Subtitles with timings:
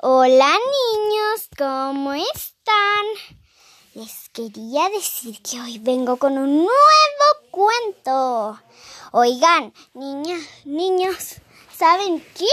[0.00, 3.34] Hola niños, ¿cómo están?
[3.94, 6.70] Les quería decir que hoy vengo con un nuevo
[7.50, 8.60] cuento.
[9.10, 11.40] Oigan, niñas, niños,
[11.76, 12.46] ¿saben qué?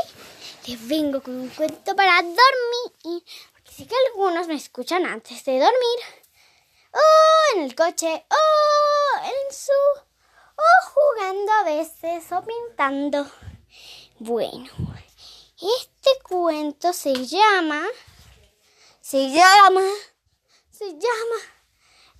[0.65, 3.23] Les vengo con un cuento para dormir.
[3.53, 5.99] Porque sé que algunos me escuchan antes de dormir.
[6.93, 9.71] O en el coche, o en su...
[10.55, 13.29] o jugando a veces, o pintando.
[14.17, 14.71] Bueno,
[15.57, 17.81] este cuento se llama,
[18.99, 19.83] se llama,
[20.69, 21.39] se llama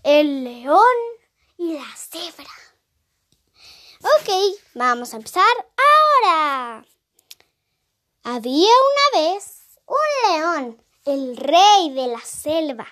[0.04, 0.80] El león
[1.58, 2.50] y la cebra.
[4.02, 4.30] Ok,
[4.74, 5.44] vamos a empezar
[6.24, 6.86] ahora.
[8.24, 12.88] Había una vez un león, el rey de la selva,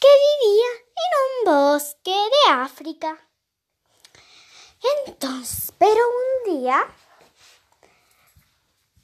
[0.00, 0.08] que
[0.46, 3.28] vivía en un bosque de África.
[5.06, 6.00] Entonces, pero
[6.46, 6.86] un día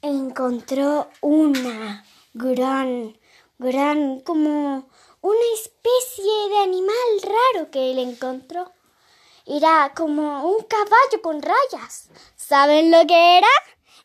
[0.01, 3.17] encontró una gran,
[3.57, 4.89] gran, como
[5.21, 8.71] una especie de animal raro que él encontró.
[9.45, 12.09] Era como un caballo con rayas.
[12.35, 13.47] ¿Saben lo que era?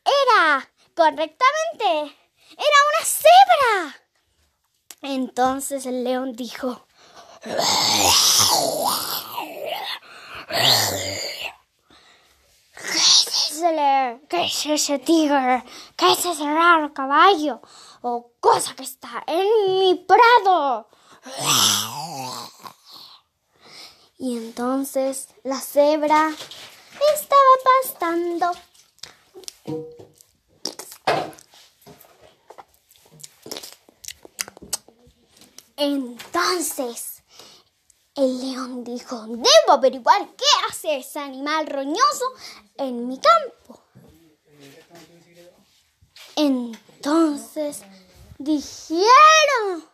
[0.05, 2.17] Era, correctamente,
[2.51, 4.03] era una cebra.
[5.03, 6.87] Entonces el león dijo,
[14.29, 15.65] ¿Qué es ese tigre?
[15.97, 17.63] ¿Qué es ese raro caballo?
[18.03, 20.89] ¿O cosa que está en mi prado?
[24.19, 26.31] Y entonces la cebra
[27.15, 28.53] estaba pastando.
[35.77, 37.23] Entonces
[38.17, 42.25] el león dijo, debo averiguar qué hace ese animal roñoso
[42.77, 43.81] en mi campo.
[46.37, 47.83] Entonces
[48.39, 49.85] dijeron,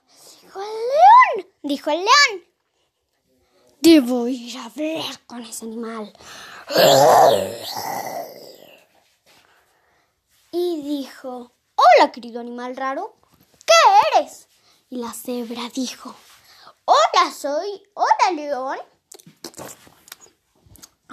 [0.43, 2.45] dijo el león, dijo el león,
[3.81, 6.13] debo ir a hablar con ese animal.
[10.51, 13.15] Y dijo, hola querido animal raro,
[13.67, 14.49] ¿qué eres?
[14.91, 16.15] Y la cebra dijo,
[16.85, 17.81] Hola, soy.
[17.95, 18.79] Hola, león.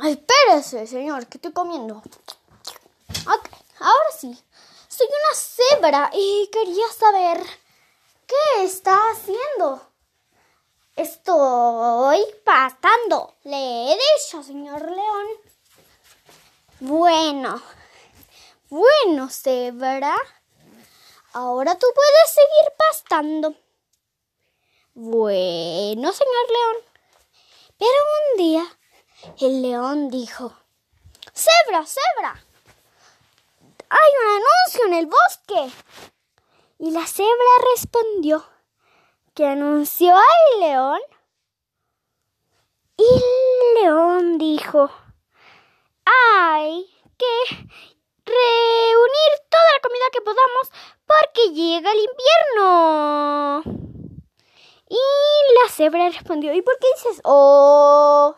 [0.04, 1.98] Espérese, señor, que estoy comiendo.
[1.98, 3.50] Ok,
[3.80, 4.38] ahora sí.
[4.88, 7.42] Soy una cebra y quería saber
[8.28, 9.82] qué está haciendo.
[10.96, 13.36] Estoy pastando.
[13.44, 15.28] Le he dicho, señor león.
[16.82, 17.62] Bueno,
[18.70, 20.16] bueno, cebra.
[21.34, 23.56] Ahora tú puedes seguir pastando.
[24.94, 26.78] Bueno, señor león.
[27.78, 27.92] Pero
[28.32, 28.79] un día
[29.40, 30.54] el león dijo,
[31.34, 32.44] Cebra, cebra,
[33.90, 35.72] hay un anuncio en el bosque.
[36.80, 37.30] Y la cebra
[37.74, 38.46] respondió
[39.34, 41.00] que anunció al león.
[42.98, 44.92] Y el león dijo,
[46.06, 46.86] hay
[47.18, 47.56] que
[48.26, 50.72] reunir toda la comida que podamos
[51.06, 53.64] porque llega el invierno.
[54.90, 54.98] Y
[55.62, 58.36] la cebra respondió, ¿y por qué dices oh?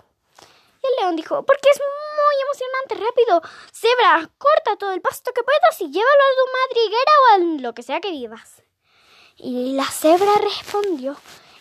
[0.81, 3.41] El león dijo, porque es muy emocionante, rápido.
[3.71, 7.73] Cebra, corta todo el pasto que puedas y llévalo a tu madriguera o a lo
[7.73, 8.63] que sea que vivas.
[9.37, 11.15] Y la cebra respondió,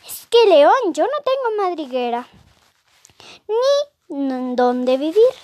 [0.06, 2.28] es que león, yo no tengo madriguera,
[4.08, 5.34] ni dónde vivir.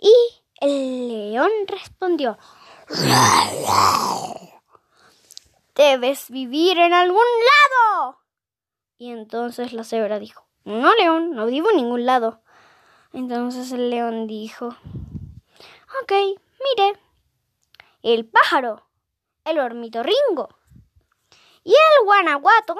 [0.00, 0.14] Y
[0.60, 2.38] el león respondió,
[5.74, 8.18] debes vivir en algún lado.
[8.96, 12.43] Y entonces la cebra dijo, no, león, no vivo en ningún lado.
[13.14, 14.66] Entonces el león dijo,
[16.02, 16.98] ok, mire,
[18.02, 18.84] el pájaro,
[19.44, 20.48] el ornitorrinco
[21.62, 22.74] y el guanaguato,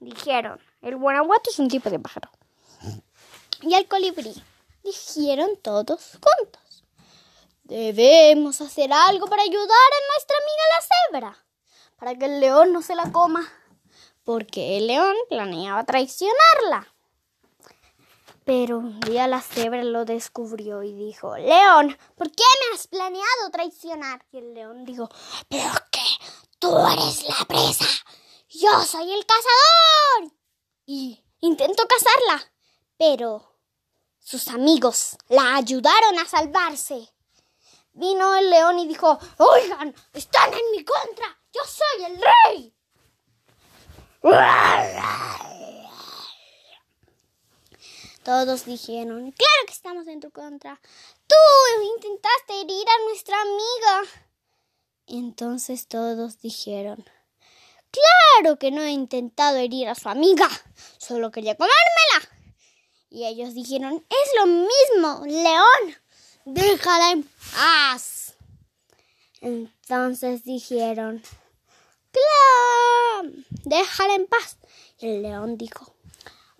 [0.00, 2.30] dijeron, el guanaguato es un tipo de pájaro,
[3.62, 4.34] y el colibrí,
[4.82, 6.84] dijeron todos juntos,
[7.62, 11.46] debemos hacer algo para ayudar a nuestra amiga la cebra,
[11.96, 13.48] para que el león no se la coma
[14.24, 16.93] porque el león planeaba traicionarla.
[18.44, 23.50] Pero un día la cebra lo descubrió y dijo, León, ¿por qué me has planeado
[23.50, 24.24] traicionar?
[24.32, 25.08] Y el león dijo,
[25.48, 26.00] pero que
[26.58, 27.86] tú eres la presa,
[28.50, 30.32] yo soy el cazador.
[30.84, 32.52] Y intentó cazarla,
[32.98, 33.58] pero
[34.18, 37.10] sus amigos la ayudaron a salvarse.
[37.92, 42.74] Vino el león y dijo, oigan, están en mi contra, yo soy el rey.
[48.24, 50.80] Todos dijeron, claro que estamos en tu contra.
[51.26, 51.36] Tú
[51.96, 54.10] intentaste herir a nuestra amiga.
[55.06, 57.04] Entonces todos dijeron,
[57.94, 60.48] Claro que no he intentado herir a su amiga,
[60.98, 62.38] solo quería comérmela.
[63.08, 65.96] Y ellos dijeron, es lo mismo, león,
[66.44, 68.34] déjala en paz.
[69.40, 71.22] Entonces dijeron,
[72.10, 73.30] claro,
[73.64, 74.58] déjala en paz.
[74.98, 75.93] Y el león dijo,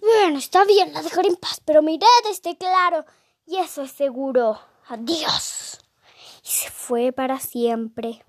[0.05, 3.05] bueno, está bien, la dejaré en paz, pero miré desde claro,
[3.47, 4.61] y eso es seguro.
[4.87, 5.79] Adiós.
[6.43, 8.23] Y se fue para siempre.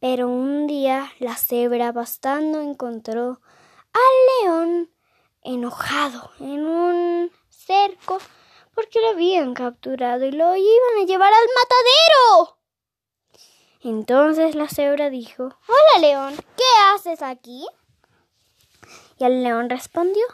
[0.00, 3.40] Pero un día la cebra bastando encontró
[3.92, 4.90] al león
[5.42, 8.18] enojado en un cerco
[8.74, 12.58] porque lo habían capturado y lo iban a llevar al matadero.
[13.80, 17.66] Entonces la cebra dijo, Hola león, ¿qué haces aquí?
[19.18, 20.24] Y el león respondió,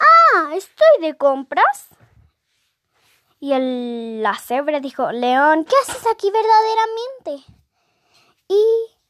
[0.00, 1.88] Ah, estoy de compras.
[3.40, 7.52] Y el, la cebra dijo, León, ¿qué haces aquí verdaderamente?
[8.48, 8.64] Y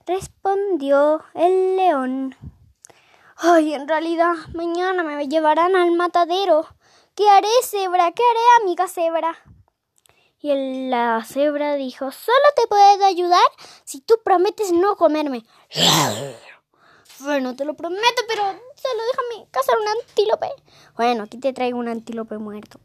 [0.06, 2.36] respondió el león,
[3.38, 6.66] Ay, en realidad, mañana me llevarán al matadero.
[7.14, 8.10] ¿Qué haré, cebra?
[8.12, 9.36] ¿Qué haré, amiga cebra?
[10.40, 13.44] Y la cebra dijo, solo te puedo ayudar
[13.84, 15.44] si tú prometes no comerme.
[17.18, 18.42] Bueno, te lo prometo, pero
[18.86, 20.48] solo déjame cazar un antílope.
[20.96, 22.80] Bueno, aquí te traigo un antílope muerto.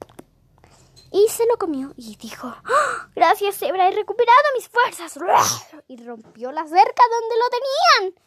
[1.12, 3.10] Y se lo comió y dijo, ¡Ah!
[3.16, 5.18] gracias cebra, he recuperado mis fuerzas.
[5.88, 8.24] Y rompió la cerca donde lo tenían.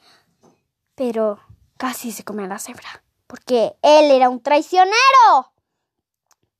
[0.95, 1.41] Pero
[1.79, 5.53] casi se comió a la cebra, porque él era un traicionero.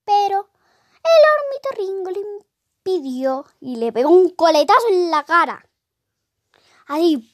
[0.05, 0.49] Pero
[1.03, 5.69] el ornitorrinco le impidió y le pegó un coletazo en la cara.
[6.87, 7.31] Ahí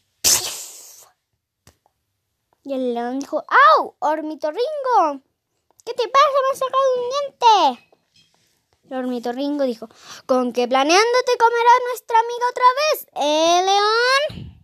[2.70, 3.96] y el león dijo, ¡Au!
[3.98, 5.20] ¡Ormitorringo!
[5.84, 6.36] ¿Qué te pasa?
[6.44, 7.90] Me has sacado un diente.
[8.88, 9.88] El ornitorrinco dijo,
[10.26, 13.06] ¿con qué planeándote comerá nuestra amiga otra vez?
[13.16, 14.60] ¿Eh, león?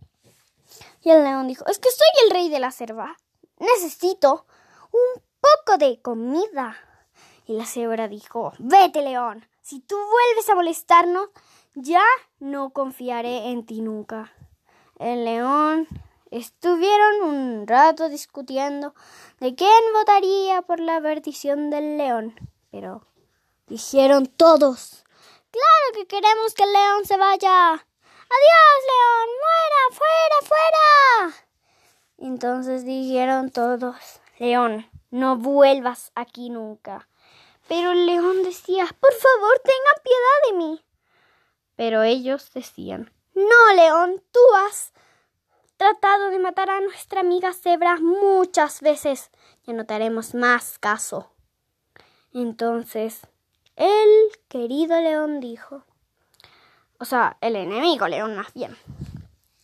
[1.01, 3.17] Y el león dijo, es que soy el rey de la selva.
[3.59, 4.45] Necesito
[4.93, 6.77] un poco de comida.
[7.45, 9.45] Y la cebra dijo, vete, león.
[9.61, 11.27] Si tú vuelves a molestarnos,
[11.75, 12.05] ya
[12.39, 14.31] no confiaré en ti nunca.
[14.97, 15.89] El león
[16.31, 18.93] Estuvieron un rato discutiendo
[19.39, 22.35] de quién votaría por la perdición del león,
[22.69, 23.07] pero
[23.67, 25.05] dijeron todos,
[25.51, 27.71] claro que queremos que el león se vaya.
[27.71, 31.47] Adiós, león, muera, fuera, fuera.
[32.17, 33.95] Entonces dijeron todos,
[34.37, 37.07] león, no vuelvas aquí nunca.
[37.69, 40.85] Pero el león decía, por favor, tengan piedad de mí.
[41.77, 44.91] Pero ellos decían, no, león, tú has
[45.77, 49.31] tratado de matar a nuestra amiga cebra muchas veces.
[49.65, 51.29] Te haremos más caso.
[52.33, 53.21] Entonces,
[53.75, 54.09] el
[54.47, 55.83] querido león dijo,
[56.99, 58.77] o sea, el enemigo león más bien,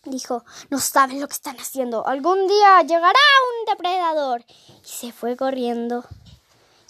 [0.04, 2.06] dijo, no saben lo que están haciendo.
[2.06, 3.19] Algún día llegará
[3.50, 4.44] un depredador.
[4.48, 6.06] Y se fue corriendo.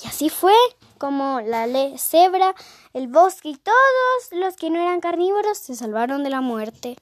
[0.03, 0.55] Y así fue
[0.97, 1.67] como la
[1.97, 2.55] cebra,
[2.93, 6.97] el bosque y todos los que no eran carnívoros se salvaron de la muerte.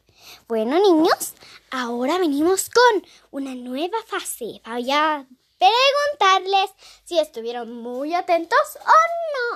[0.48, 1.34] Bueno, niños,
[1.72, 4.62] ahora venimos con una nueva fase.
[4.66, 5.26] Voy a
[5.58, 6.72] preguntarles
[7.04, 8.92] si estuvieron muy atentos o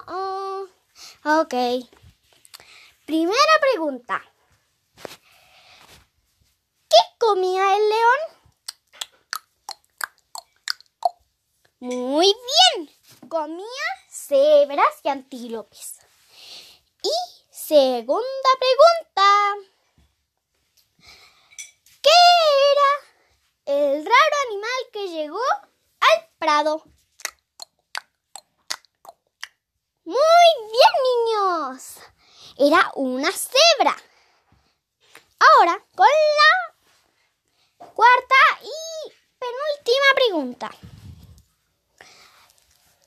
[0.05, 1.41] no.
[1.41, 1.53] Ok.
[3.05, 4.23] Primera pregunta.
[6.89, 8.19] ¿Qué comía el león?
[11.79, 12.89] Muy bien.
[13.29, 13.65] Comía
[14.09, 15.99] cebras y antílopes.
[17.03, 17.11] Y
[17.51, 19.74] segunda pregunta.
[22.05, 22.11] ¿Qué
[22.71, 25.41] era el raro animal que llegó
[25.99, 26.83] al prado?
[30.03, 30.15] Muy
[30.71, 31.95] bien, niños.
[32.59, 33.97] Era una cebra.
[35.39, 36.07] Ahora, con
[36.37, 40.69] la cuarta y penúltima pregunta.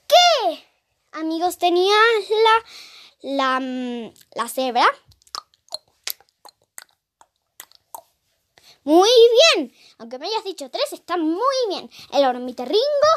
[0.09, 0.69] ¿Qué
[1.12, 1.95] amigos tenía
[2.31, 4.88] la, la, mm, la cebra?
[8.88, 9.71] Muy bien.
[9.99, 11.90] Aunque me hayas dicho tres, está muy bien.
[12.11, 13.11] El ornitorrinco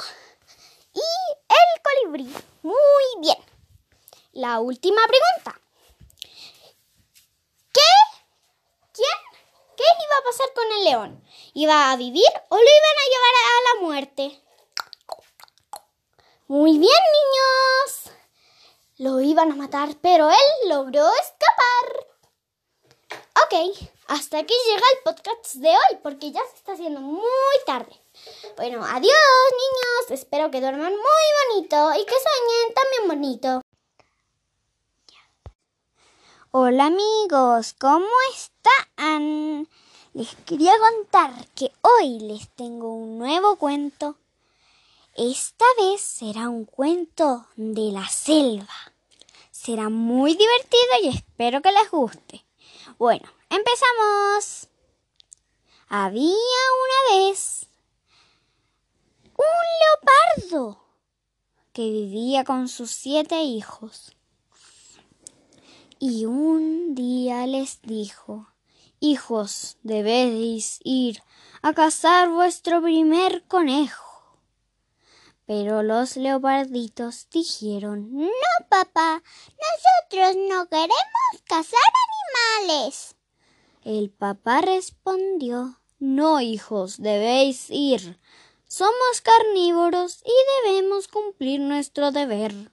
[0.94, 1.00] y
[1.48, 2.30] el colibrí.
[2.62, 2.76] Muy
[3.22, 3.38] bien.
[4.34, 5.62] La última pregunta.
[7.72, 7.92] ¿Qué?
[8.92, 9.20] ¿Quién?
[9.78, 11.24] ¿Qué iba a pasar con el león?
[11.54, 14.42] ¿Iba a vivir o lo iban a llevar a la muerte?
[16.48, 18.12] Muy bien, niños.
[18.98, 22.11] Lo iban a matar, pero él logró escapar.
[23.46, 27.24] Ok, hasta aquí llega el podcast de hoy porque ya se está haciendo muy
[27.66, 27.96] tarde.
[28.58, 33.62] Bueno, adiós niños, espero que duerman muy bonito y que sueñen también bonito.
[36.52, 39.68] Hola amigos, ¿cómo están?
[40.14, 44.18] les quería contar que hoy les tengo un nuevo cuento.
[45.16, 48.94] Esta vez será un cuento de la selva.
[49.52, 52.46] Será muy divertido y espero que les guste.
[53.02, 54.70] Bueno, empezamos.
[55.88, 57.66] Había una vez
[59.36, 60.86] un leopardo
[61.74, 64.16] que vivía con sus siete hijos.
[65.98, 68.54] Y un día les dijo,
[69.00, 71.24] Hijos, debéis ir
[71.64, 74.11] a cazar vuestro primer conejo.
[75.54, 78.30] Pero los leoparditos dijeron, No,
[78.70, 79.22] papá,
[79.60, 81.92] nosotros no queremos cazar
[82.64, 83.18] animales.
[83.84, 88.18] El papá respondió, No, hijos, debéis ir.
[88.66, 90.32] Somos carnívoros y
[90.70, 92.72] debemos cumplir nuestro deber.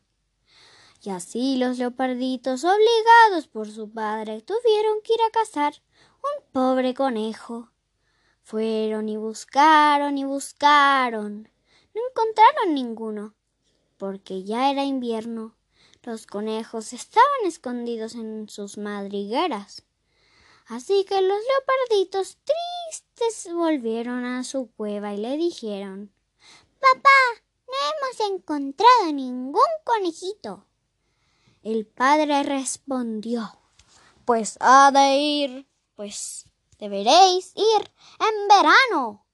[1.02, 5.75] Y así los leoparditos, obligados por su padre, tuvieron que ir a cazar
[6.23, 7.73] un pobre conejo.
[8.44, 11.49] Fueron y buscaron y buscaron.
[11.98, 13.34] No encontraron ninguno,
[13.96, 15.56] porque ya era invierno.
[16.02, 19.84] Los conejos estaban escondidos en sus madrigueras.
[20.66, 26.12] Así que los leoparditos tristes volvieron a su cueva y le dijeron
[26.78, 30.66] Papá, no hemos encontrado ningún conejito.
[31.64, 33.58] El padre respondió
[34.24, 36.46] Pues ha de ir pues
[36.78, 37.90] deberéis ir
[38.20, 39.26] en verano,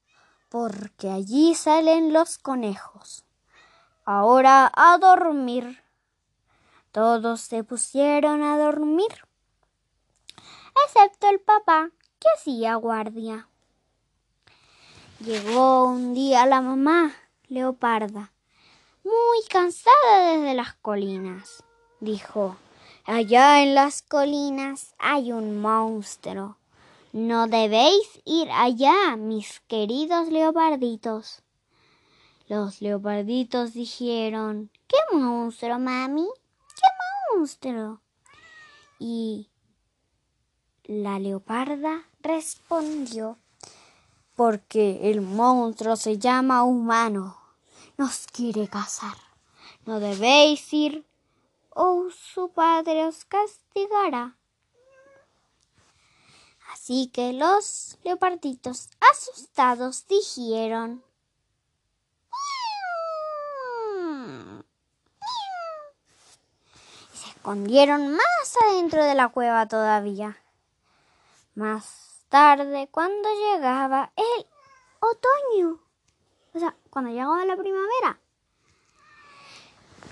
[0.55, 3.25] porque allí salen los conejos.
[4.05, 5.83] Ahora a dormir.
[6.93, 9.27] Todos se pusieron a dormir,
[10.87, 13.49] excepto el papá, que hacía guardia.
[15.19, 17.13] Llegó un día la mamá,
[17.49, 18.33] leoparda,
[19.03, 21.65] muy cansada desde las colinas.
[21.99, 22.55] Dijo,
[23.07, 26.59] Allá en las colinas hay un monstruo.
[27.15, 31.45] No debéis ir allá, mis queridos leoparditos.
[32.49, 36.27] Los leoparditos dijeron, ¿Qué monstruo, mami?
[36.75, 38.01] ¿Qué monstruo?
[38.99, 39.49] Y
[40.83, 43.39] la leoparda respondió,
[44.35, 47.37] porque el monstruo se llama humano.
[47.97, 49.19] Nos quiere cazar.
[49.87, 51.07] No debéis ir
[51.71, 54.37] o su padre os castigará.
[56.75, 61.05] Así que los leoparditos asustados dijeron
[67.13, 70.37] y se escondieron más adentro de la cueva todavía.
[71.55, 74.47] Más tarde, cuando llegaba el
[74.99, 75.79] otoño,
[76.55, 78.19] o sea, cuando llegaba la primavera,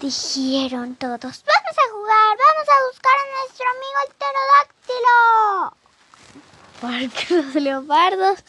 [0.01, 5.82] Dijeron todos, vamos a jugar, vamos a buscar a nuestro amigo el pterodáctilo.
[6.83, 8.45] Porque los leopardos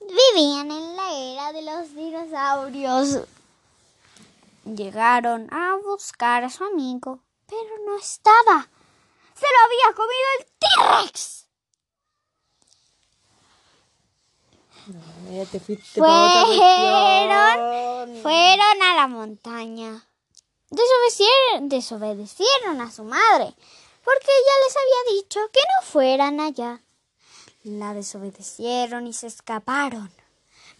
[0.00, 3.18] vivían en la era de los dinosaurios.
[4.64, 8.66] Llegaron a buscar a su amigo, pero no estaba.
[9.34, 11.44] Se lo había comido el T-Rex.
[15.94, 17.56] fueron,
[18.22, 20.06] fueron a la montaña
[20.74, 23.54] desobedecieron, desobedecieron a su madre,
[24.04, 26.83] porque ella les había dicho que no fueran allá.
[27.64, 30.12] La desobedecieron y se escaparon.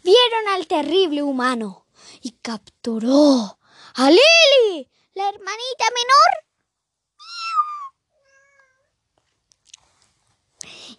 [0.03, 1.87] Vieron al terrible humano
[2.21, 3.59] y capturó
[3.95, 6.45] a Lily, la hermanita menor.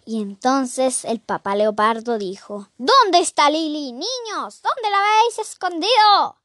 [0.04, 4.62] Y entonces el papá leopardo dijo, ¿Dónde está Lily, niños?
[4.62, 6.36] ¿Dónde la habéis escondido?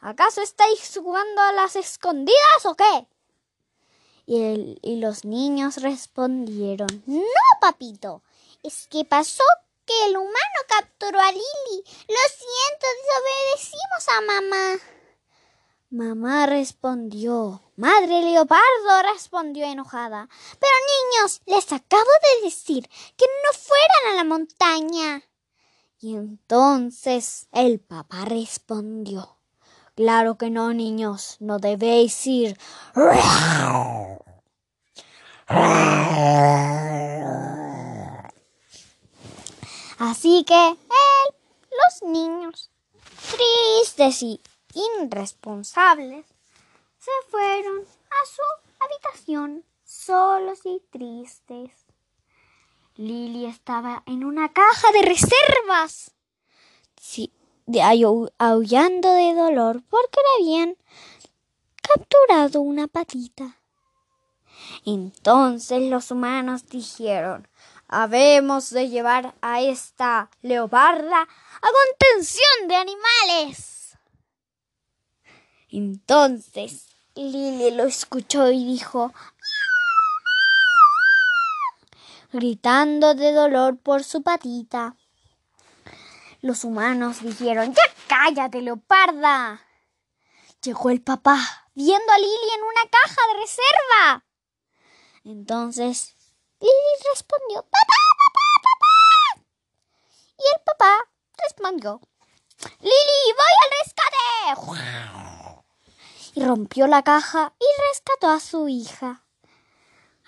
[0.00, 3.08] ¿Acaso estáis jugando a las escondidas o qué?
[4.26, 7.22] Y, y los niños respondieron, no,
[7.60, 8.22] papito,
[8.66, 9.44] es que pasó
[9.84, 11.84] que el humano capturó a Lily.
[12.08, 12.86] Lo siento,
[13.54, 14.80] desobedecimos a mamá.
[15.90, 17.62] Mamá respondió.
[17.76, 20.28] Madre leopardo respondió enojada.
[20.58, 20.72] Pero
[21.22, 25.22] niños, les acabo de decir que no fueran a la montaña.
[26.00, 29.36] Y entonces el papá respondió.
[29.94, 32.58] Claro que no, niños, no debéis ir.
[39.98, 41.34] Así que él,
[41.70, 42.70] los niños,
[43.30, 44.40] tristes y
[44.74, 46.26] irresponsables,
[46.98, 48.42] se fueron a su
[48.80, 51.70] habitación solos y tristes.
[52.96, 56.12] Lily estaba en una caja de reservas.
[57.00, 57.32] Sí,
[57.66, 57.82] de
[58.38, 60.76] aullando de dolor porque le habían
[61.82, 63.56] capturado una patita.
[64.84, 67.48] Entonces los humanos dijeron
[67.88, 71.28] Habemos de llevar a esta leoparda a
[71.60, 73.98] contención de animales.
[75.68, 79.12] Entonces Lili lo escuchó y dijo,
[82.32, 84.96] gritando de dolor por su patita.
[86.42, 89.62] Los humanos dijeron, ya cállate, leoparda.
[90.62, 91.38] Llegó el papá,
[91.74, 94.24] viendo a Lili en una caja de reserva.
[95.24, 96.15] Entonces
[96.60, 99.46] Lili respondió, papá, papá, papá.
[100.38, 100.92] Y el papá
[101.44, 102.00] respondió,
[102.80, 104.16] Lili, voy al rescate.
[106.34, 109.24] Y rompió la caja y rescató a su hija.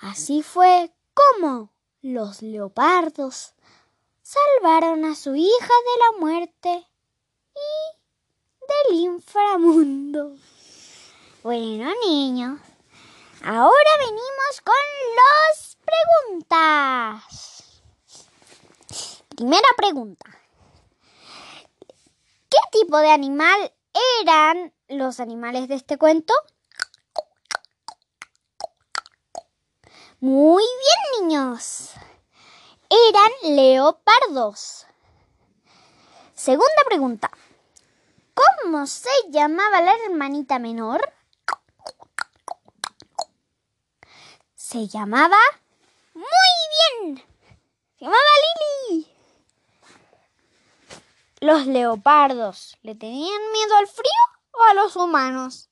[0.00, 3.54] Así fue como los leopardos
[4.22, 6.86] salvaron a su hija de la muerte
[7.54, 10.36] y del inframundo.
[11.42, 12.60] Bueno, niños,
[13.42, 14.74] ahora venimos con
[15.16, 17.82] las preguntas.
[19.28, 20.26] Primera pregunta.
[22.50, 23.72] ¿Qué tipo de animal
[24.20, 26.34] eran los animales de este cuento?
[30.20, 31.92] Muy bien, niños.
[32.90, 34.86] Eran leopardos.
[36.34, 37.30] Segunda pregunta.
[38.34, 41.12] ¿Cómo se llamaba la hermanita menor?
[44.54, 45.36] Se llamaba...
[46.18, 46.26] Muy
[46.74, 47.24] bien.
[47.96, 48.22] Se llamaba
[48.90, 49.06] Lili.
[51.40, 55.70] ¿Los leopardos le tenían miedo al frío o a los humanos?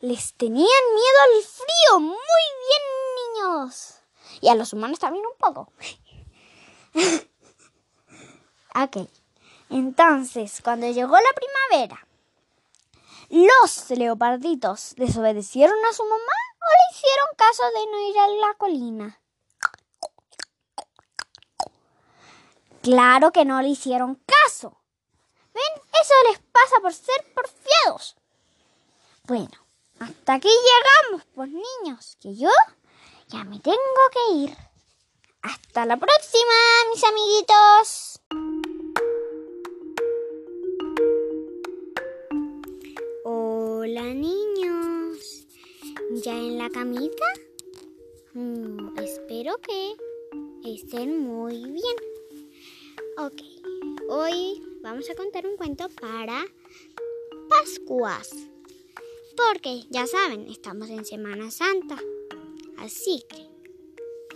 [0.00, 2.00] Les tenían miedo al frío.
[2.00, 2.82] Muy bien,
[3.16, 3.94] niños.
[4.42, 5.72] Y a los humanos también un poco.
[8.74, 9.08] ok.
[9.70, 12.06] Entonces, cuando llegó la primavera,
[13.30, 18.54] ¿los leoparditos desobedecieron a su mamá o le hicieron caso de no ir a la
[18.54, 19.20] colina?
[22.82, 24.80] Claro que no le hicieron caso.
[25.52, 25.82] ¿Ven?
[26.00, 28.16] Eso les pasa por ser porfiados.
[29.24, 29.50] Bueno,
[29.98, 32.50] hasta aquí llegamos, pues niños, que yo
[33.28, 33.76] ya me tengo
[34.12, 34.56] que ir.
[35.42, 36.54] Hasta la próxima,
[36.92, 38.20] mis amiguitos.
[43.24, 44.87] Hola, niños.
[46.24, 47.26] ¿Ya en la camita?
[48.32, 49.94] Mm, espero que
[50.64, 51.96] estén muy bien.
[53.18, 53.40] Ok,
[54.08, 56.44] hoy vamos a contar un cuento para
[57.48, 58.30] Pascuas.
[59.36, 61.98] Porque ya saben, estamos en Semana Santa.
[62.78, 63.46] Así que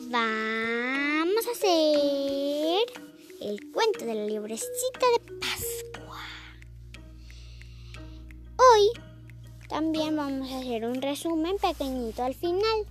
[0.03, 2.87] vamos a hacer
[3.41, 6.21] el cuento de la librecita de Pascua.
[8.57, 9.12] Hoy
[9.73, 12.87] también vamos a hacer un resumen pequeñito al final.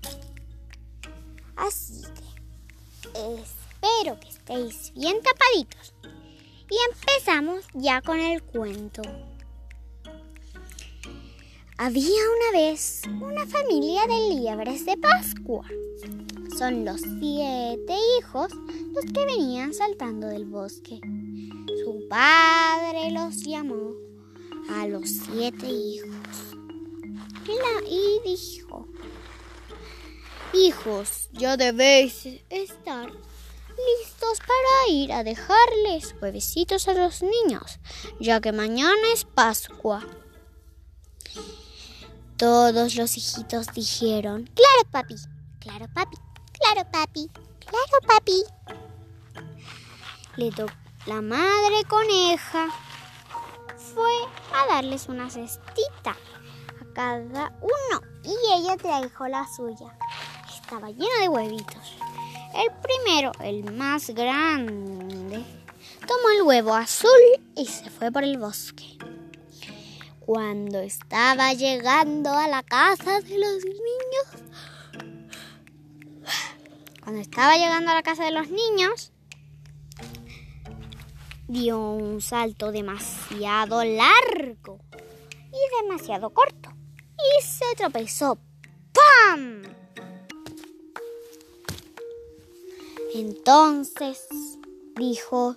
[1.55, 5.93] Así que espero que estéis bien tapaditos.
[6.03, 9.03] Y empezamos ya con el cuento.
[11.77, 15.67] Había una vez una familia de liebres de Pascua.
[16.57, 18.51] Son los siete hijos
[18.93, 20.99] los que venían saltando del bosque.
[21.83, 23.91] Su padre los llamó
[24.71, 26.51] a los siete hijos
[27.87, 28.87] y, dijo,
[30.53, 37.79] Hijos, ya debéis estar listos para ir a dejarles huevecitos a los niños,
[38.19, 40.05] ya que mañana es Pascua.
[42.37, 45.15] Todos los hijitos dijeron, claro papi,
[45.59, 46.17] claro papi,
[46.53, 48.43] claro papi, claro papi.
[50.37, 50.51] Le
[51.05, 52.69] la madre coneja
[53.93, 54.11] fue
[54.53, 56.15] a darles una cestita
[56.93, 59.97] cada uno y ella trajo la suya.
[60.53, 61.97] Estaba llena de huevitos.
[62.53, 65.43] El primero, el más grande,
[66.01, 67.09] tomó el huevo azul
[67.55, 68.97] y se fue por el bosque.
[70.19, 74.27] Cuando estaba llegando a la casa de los niños,
[77.03, 79.11] cuando estaba llegando a la casa de los niños,
[81.47, 84.79] dio un salto demasiado largo
[85.51, 86.70] y demasiado corto
[87.21, 88.37] y se tropezó.
[88.93, 89.63] ¡Pam!
[93.13, 94.27] Entonces
[94.95, 95.55] dijo,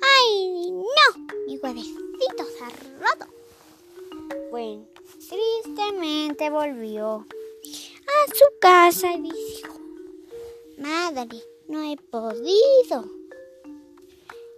[0.00, 1.26] ¡ay, no!
[1.46, 3.32] Mi huevecito se ha roto.
[4.50, 4.86] Bueno,
[5.28, 9.74] tristemente volvió a su casa y dijo,
[10.78, 13.04] Madre, no he podido.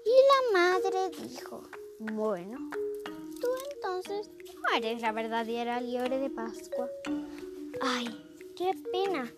[0.04, 1.62] Y la madre dijo,
[1.98, 2.58] bueno,
[3.40, 4.30] tú entonces
[4.74, 6.88] eres la verdadera liebre de Pascua.
[7.80, 8.06] Ay,
[8.56, 9.32] qué pena.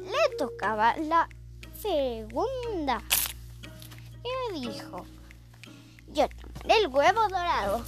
[0.00, 1.28] le tocaba la
[1.80, 3.02] segunda.
[4.24, 5.06] Y dijo,
[6.08, 7.84] yo tomaré el huevo dorado.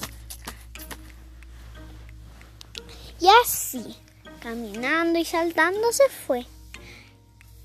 [3.21, 3.97] Y así,
[4.41, 6.47] caminando y saltando, se fue.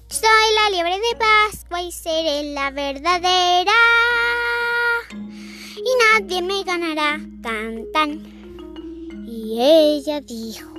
[0.08, 3.72] Soy la liebre de Pascua y seré la verdadera.
[5.12, 7.20] Y nadie me ganará.
[7.42, 8.40] Tan, tan.
[9.54, 10.72] Ella dijo: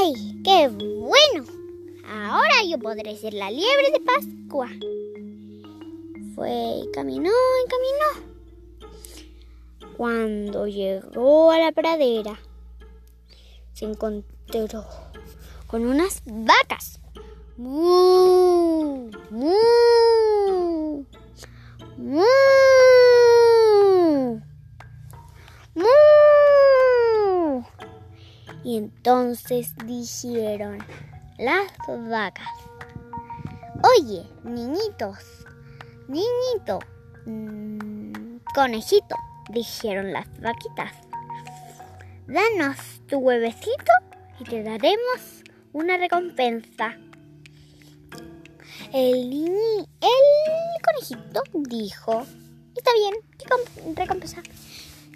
[0.00, 1.44] ¡Ay, qué bueno!
[2.08, 4.70] Ahora yo podré ser la liebre de Pascua.
[6.34, 8.96] Fue y caminó y caminó.
[9.98, 12.40] Cuando llegó a la pradera,
[13.74, 14.86] se encontró
[15.66, 17.00] con unas vacas.
[17.58, 19.10] ¡Mu!
[19.30, 21.04] ¡Mu!
[21.98, 22.24] ¡Mu!
[28.66, 30.78] Y entonces dijeron
[31.38, 32.48] las vacas,
[33.96, 35.18] oye, niñitos,
[36.08, 36.80] niñito,
[37.26, 39.14] mm, conejito,
[39.50, 40.92] dijeron las vaquitas,
[42.26, 42.76] danos
[43.06, 43.92] tu huevecito
[44.40, 46.96] y te daremos una recompensa.
[48.92, 52.26] El, el conejito dijo,
[52.76, 54.42] está bien, ¿qué recompensa?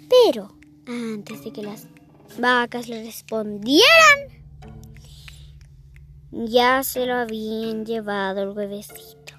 [0.09, 0.55] Pero
[0.87, 1.85] antes de que las
[2.39, 4.19] vacas le respondieran,
[6.31, 9.33] ya se lo habían llevado el huevecito.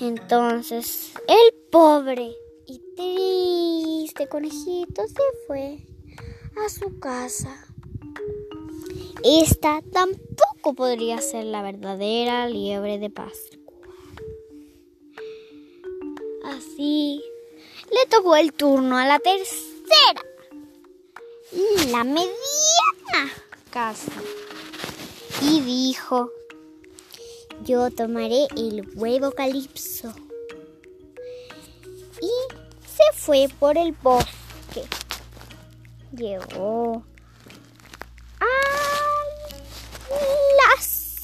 [0.00, 2.34] Entonces el pobre
[2.66, 5.86] y triste conejito se fue
[6.64, 7.66] a su casa.
[9.22, 13.88] Esta tampoco podría ser la verdadera liebre de Pascua.
[16.44, 17.22] Así
[17.94, 20.22] le tocó el turno a la tercera,
[21.90, 23.32] la mediana.
[23.70, 24.12] Casa,
[25.42, 26.30] y dijo,
[27.62, 30.14] yo tomaré el huevo calipso.
[32.20, 32.30] Y
[32.86, 34.84] se fue por el bosque.
[36.12, 37.04] Llegó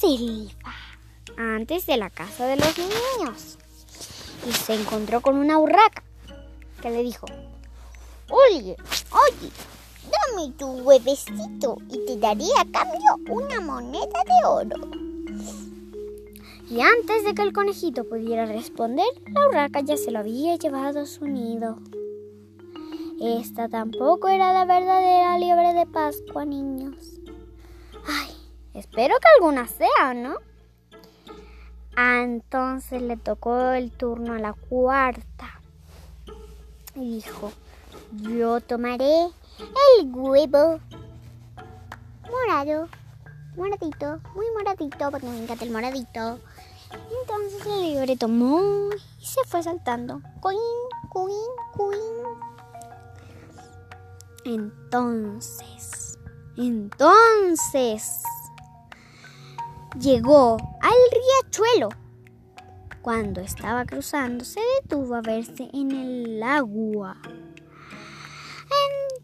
[0.01, 0.73] selva
[1.37, 3.57] antes de la casa de los niños.
[4.47, 6.03] Y se encontró con una urraca
[6.81, 7.25] que le dijo,
[8.29, 8.75] oye,
[9.11, 9.51] oye,
[10.11, 14.75] dame tu huevecito y te daré a cambio una moneda de oro.
[16.69, 21.01] Y antes de que el conejito pudiera responder, la urraca ya se lo había llevado
[21.01, 21.77] a su nido.
[23.21, 27.19] Esta tampoco era la verdadera liebre de Pascua, niños.
[28.07, 28.41] Ay,
[28.73, 30.35] Espero que alguna sea, ¿no?
[31.97, 35.60] Entonces le tocó el turno a la cuarta.
[36.95, 37.51] Y dijo,
[38.11, 39.27] yo tomaré
[39.99, 40.79] el huevo
[42.29, 42.87] morado,
[43.55, 46.39] moradito, muy moradito, porque me encanta el moradito.
[47.21, 50.21] Entonces el libre tomó y se fue saltando.
[50.41, 50.59] Coin,
[51.09, 51.35] coin,
[51.75, 51.99] coin.
[54.43, 56.17] Entonces,
[56.57, 58.23] entonces
[59.99, 61.89] llegó al riachuelo.
[63.01, 67.17] Cuando estaba cruzando, se detuvo a verse en el agua.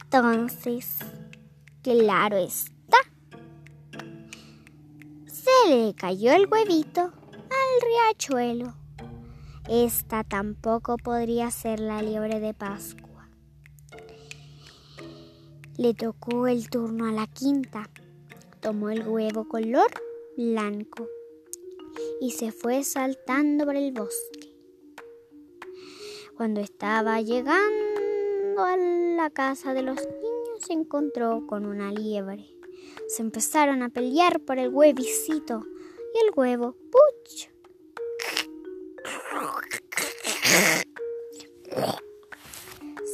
[0.01, 0.97] Entonces,
[1.83, 2.97] claro está,
[5.27, 8.73] se le cayó el huevito al riachuelo.
[9.69, 13.29] Esta tampoco podría ser la liebre de Pascua.
[15.77, 17.87] Le tocó el turno a la quinta.
[18.59, 19.91] Tomó el huevo color
[20.35, 21.07] blanco
[22.21, 24.53] y se fue saltando por el bosque.
[26.35, 32.53] Cuando estaba llegando a la casa de los niños se encontró con una liebre.
[33.07, 35.63] Se empezaron a pelear por el huevicito
[36.13, 37.49] y el huevo, ¡puch!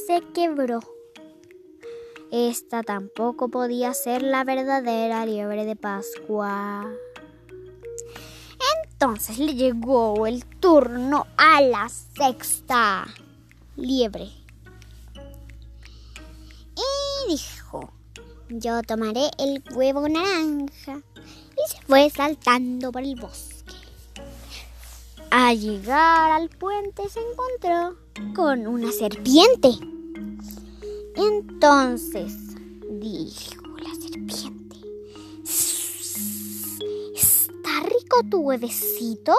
[0.07, 0.79] Se quebró.
[2.31, 6.91] Esta tampoco podía ser la verdadera liebre de Pascua.
[9.03, 13.05] Entonces le llegó el turno a la sexta
[13.75, 14.31] liebre.
[16.77, 17.91] Y dijo,
[18.47, 21.01] yo tomaré el huevo naranja.
[21.17, 23.75] Y se fue saltando por el bosque.
[25.31, 27.97] Al llegar al puente se encontró
[28.33, 29.67] con una serpiente.
[31.17, 32.55] Entonces
[33.01, 33.63] dijo,
[38.29, 39.33] tu huevecito?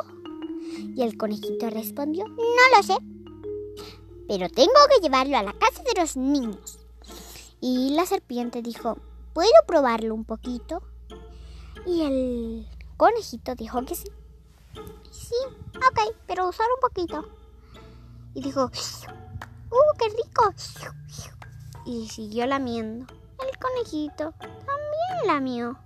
[0.96, 2.96] Y el conejito respondió, no lo sé,
[4.28, 6.78] pero tengo que llevarlo a la casa de los niños.
[7.60, 8.98] Y la serpiente dijo,
[9.32, 10.82] ¿puedo probarlo un poquito?
[11.86, 14.08] Y el conejito dijo que sí.
[15.10, 15.34] Sí,
[15.76, 17.28] ok, pero usar un poquito.
[18.34, 20.54] Y dijo, ¡uh, qué rico!
[21.86, 23.06] Y siguió lamiendo.
[23.40, 25.78] El conejito también lamió.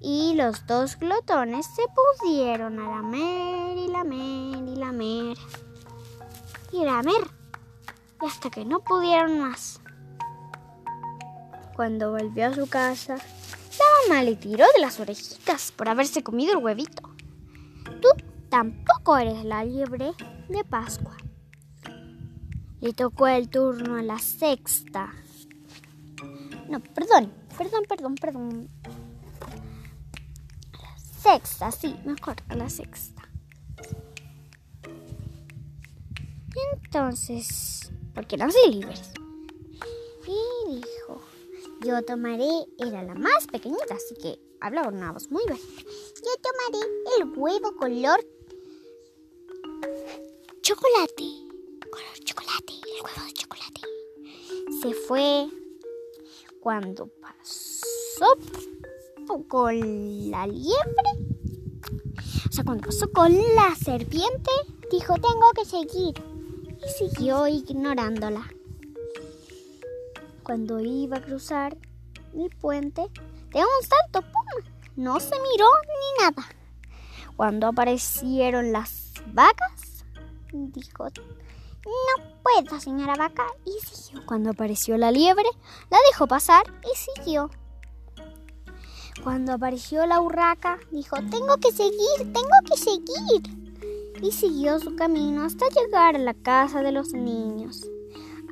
[0.00, 5.38] Y los dos glotones se pusieron a lamer y lamer y lamer.
[6.72, 7.30] Y lamer.
[8.22, 9.80] Y hasta que no pudieron más.
[11.74, 16.52] Cuando volvió a su casa, la mamá le tiró de las orejitas por haberse comido
[16.52, 17.02] el huevito.
[18.00, 18.08] Tú
[18.48, 20.12] tampoco eres la liebre
[20.48, 21.16] de Pascua.
[22.80, 25.12] Le tocó el turno a la sexta.
[26.68, 28.68] No, perdón, perdón, perdón, perdón.
[31.26, 33.28] Sexta, sí, mejor, a la sexta.
[36.72, 39.10] Entonces, porque no soy libres.
[40.24, 41.20] Y dijo,
[41.84, 45.60] yo tomaré, era la más pequeñita, así que hablaba una voz muy baja.
[45.60, 46.86] Yo tomaré
[47.18, 48.24] el huevo color
[50.62, 51.24] chocolate.
[51.90, 53.80] Color chocolate, el huevo de chocolate.
[54.80, 55.48] Se fue
[56.60, 58.26] cuando pasó
[59.48, 61.10] con la liebre.
[62.48, 64.50] O sea, cuando pasó con la serpiente,
[64.90, 66.14] dijo, tengo que seguir.
[66.68, 68.46] Y siguió ignorándola.
[70.42, 71.76] Cuando iba a cruzar
[72.34, 73.02] el puente,
[73.50, 74.72] de un salto, ¡pum!
[74.96, 76.48] No se miró ni nada.
[77.36, 80.04] Cuando aparecieron las vacas,
[80.52, 81.08] dijo,
[81.84, 84.24] no puedo, señora vaca, y siguió.
[84.26, 85.48] Cuando apareció la liebre,
[85.90, 87.50] la dejó pasar y siguió.
[89.26, 93.42] Cuando apareció la urraca, dijo, tengo que seguir, tengo que seguir.
[94.22, 97.84] Y siguió su camino hasta llegar a la casa de los niños.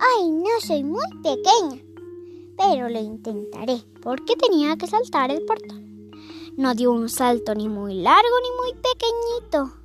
[0.01, 1.81] Ay, no soy muy pequeña,
[2.59, 6.11] pero lo intentaré, porque tenía que saltar el portón.
[6.57, 9.77] No dio un salto ni muy largo ni muy pequeñito.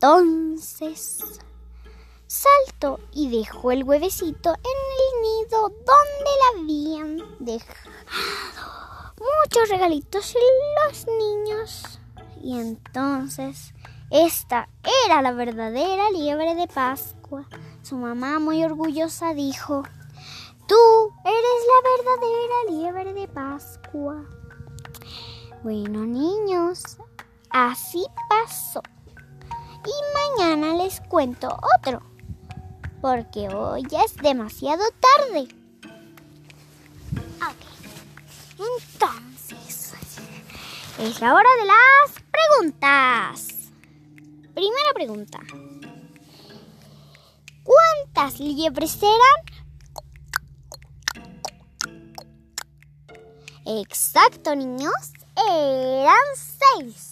[0.00, 1.20] Entonces
[2.26, 8.89] saltó y dejó el huevecito en el nido donde la habían dejado
[9.20, 10.34] muchos regalitos
[10.88, 12.00] los niños.
[12.42, 13.74] Y entonces
[14.10, 14.68] esta
[15.04, 17.46] era la verdadera liebre de Pascua.
[17.82, 19.84] Su mamá muy orgullosa dijo,
[20.66, 24.24] Tú eres la verdadera liebre de Pascua.
[25.62, 26.96] Bueno, niños,
[27.50, 28.80] así pasó.
[29.84, 32.02] Y mañana les cuento otro,
[33.00, 35.48] porque hoy ya es demasiado tarde.
[37.16, 37.79] Ok,
[38.60, 39.92] entonces,
[40.98, 43.70] es la hora de las preguntas.
[44.54, 45.40] Primera pregunta.
[47.62, 49.50] ¿Cuántas liebres eran?
[53.66, 54.92] Exacto, niños
[55.48, 57.10] eran seis.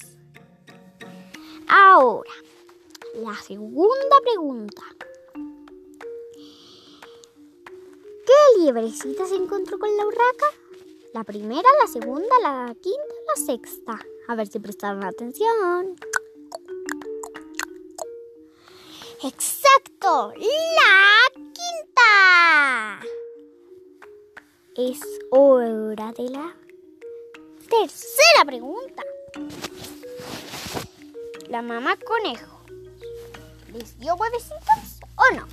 [1.69, 2.31] Ahora,
[3.15, 4.83] la segunda pregunta.
[8.27, 10.68] ¿Qué liebrecita se encontró con la urraca?
[11.19, 13.99] La primera, la segunda, la quinta, la sexta.
[14.29, 15.97] A ver si prestaron atención.
[19.25, 23.01] Exacto, la quinta.
[24.77, 25.01] Es
[25.33, 26.57] hora de la
[27.69, 29.03] Tercera pregunta.
[31.49, 32.61] ¿La mamá conejo
[33.73, 35.49] les dio huevecitos o no?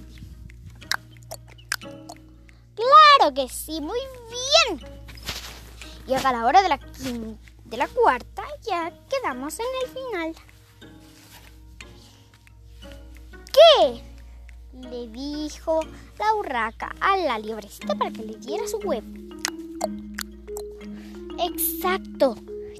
[2.75, 3.99] Claro que sí, muy
[4.30, 5.04] bien.
[6.07, 6.79] Llega la hora de la,
[7.65, 10.35] de la cuarta, ya quedamos en el final.
[13.53, 14.01] ¿Qué?
[14.73, 15.79] Le dijo
[16.19, 19.07] la urraca a la liebrecita para que le diera su huevo.
[21.39, 22.35] Exacto,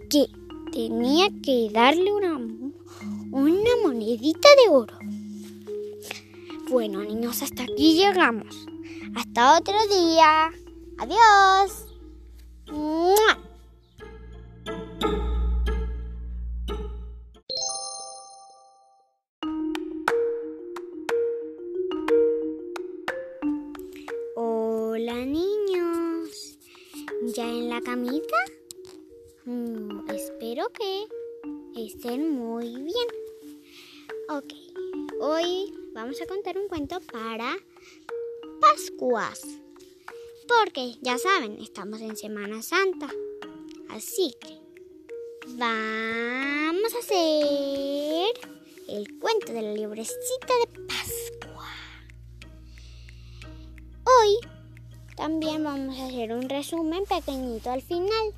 [0.10, 0.28] que
[0.72, 2.36] tenía que darle una,
[3.32, 4.98] una monedita de oro.
[6.70, 8.56] Bueno, niños, hasta aquí llegamos.
[9.16, 10.52] Hasta otro día.
[10.98, 11.86] Adiós.
[30.78, 31.08] Que
[31.76, 33.08] estén muy bien.
[34.30, 34.54] Ok,
[35.20, 37.56] hoy vamos a contar un cuento para
[38.60, 39.42] Pascuas.
[40.48, 43.10] Porque ya saben, estamos en Semana Santa.
[43.90, 44.60] Así que
[45.58, 48.34] vamos a hacer
[48.88, 51.70] el cuento de la librecita de Pascua.
[54.04, 54.38] Hoy
[55.16, 58.34] también vamos a hacer un resumen pequeñito al final.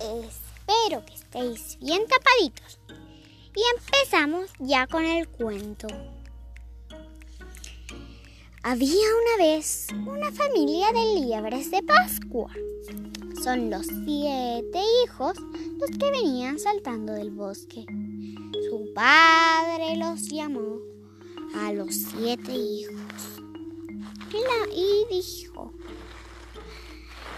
[0.00, 2.78] Espero que estéis bien tapaditos.
[3.54, 5.86] Y empezamos ya con el cuento.
[8.62, 12.50] Había una vez una familia de liebres de Pascua.
[13.42, 15.36] Son los siete hijos
[15.78, 17.84] los que venían saltando del bosque.
[18.70, 20.78] Su padre los llamó
[21.56, 23.02] a los siete hijos
[24.74, 25.72] y, dijo,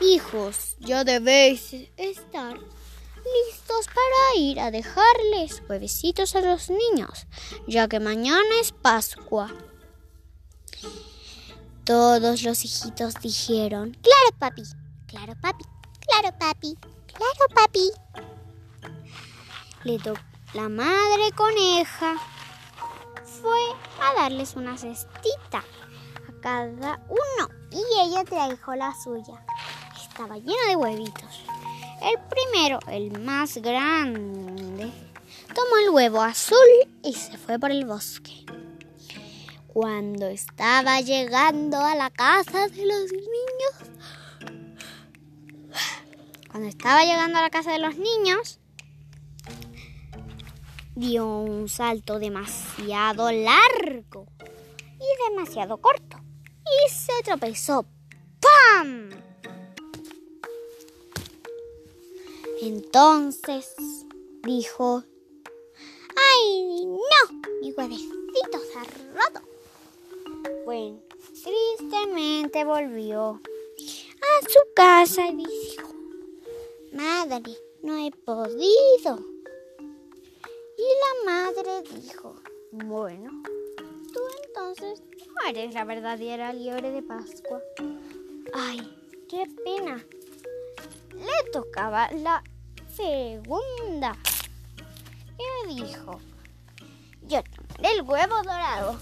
[0.00, 7.26] Hijos, ya debéis estar listos para ir a dejarles huevecitos a los niños,
[7.66, 9.50] ya que mañana es Pascua.
[11.84, 14.62] Todos los hijitos dijeron, Claro, papi,
[15.06, 15.64] claro, papi,
[16.06, 16.76] claro, papi,
[17.06, 17.90] claro, papi.
[19.84, 19.98] Le
[20.54, 22.14] la madre coneja
[23.24, 23.60] fue
[24.00, 29.44] a darles una cestita a cada uno y ella trajo la suya.
[30.14, 31.42] Estaba llena de huevitos.
[32.00, 34.92] El primero, el más grande,
[35.52, 36.56] tomó el huevo azul
[37.02, 38.46] y se fue por el bosque.
[39.66, 44.52] Cuando estaba llegando a la casa de los niños,
[46.48, 48.60] cuando estaba llegando a la casa de los niños,
[50.94, 54.28] dio un salto demasiado largo
[54.94, 56.20] y demasiado corto
[56.62, 57.84] y se tropezó.
[58.38, 59.23] ¡Pam!
[62.60, 63.74] Entonces
[64.42, 65.04] dijo,
[66.16, 67.50] ¡ay, no!
[67.60, 69.46] Mi huevecito se ha roto.
[70.64, 71.00] Bueno,
[71.42, 75.88] tristemente volvió a su casa y dijo,
[76.92, 79.18] Madre, no he podido.
[80.76, 82.36] Y la madre dijo,
[82.70, 83.42] bueno,
[84.12, 87.60] tú entonces no eres la verdadera liebre de Pascua.
[88.52, 88.80] Ay,
[89.28, 90.06] qué pena.
[91.14, 92.42] Le tocaba la
[92.94, 94.16] segunda.
[95.38, 96.20] Y dijo,
[97.22, 98.98] yo tomaré el huevo dorado.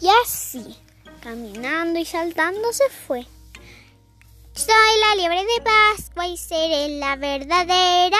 [0.00, 0.76] Y así,
[1.20, 3.26] caminando y saltando, se fue.
[4.54, 8.18] Soy la liebre de Pascua y seré la verdadera.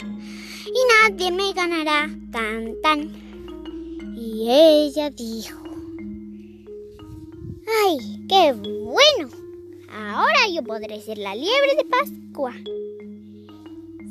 [0.00, 3.26] Y nadie me ganará, tan tan.
[4.16, 5.65] Y ella dijo,
[7.66, 9.30] ¡ay, qué bueno!
[9.90, 12.52] Ahora yo podré ser la liebre de Pascua.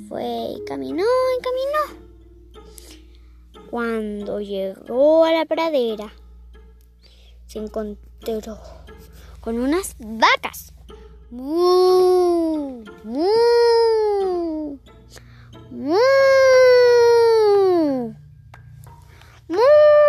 [0.08, 2.06] Fue y caminó y caminó.
[3.70, 6.14] Cuando llegó a la pradera,
[7.48, 8.58] se encontró
[9.42, 10.76] con unas vacas
[11.32, 12.84] ¡Mu!
[13.04, 13.28] ¡Mu!
[15.70, 15.98] ¡Mu!
[19.50, 20.05] ¡Mu!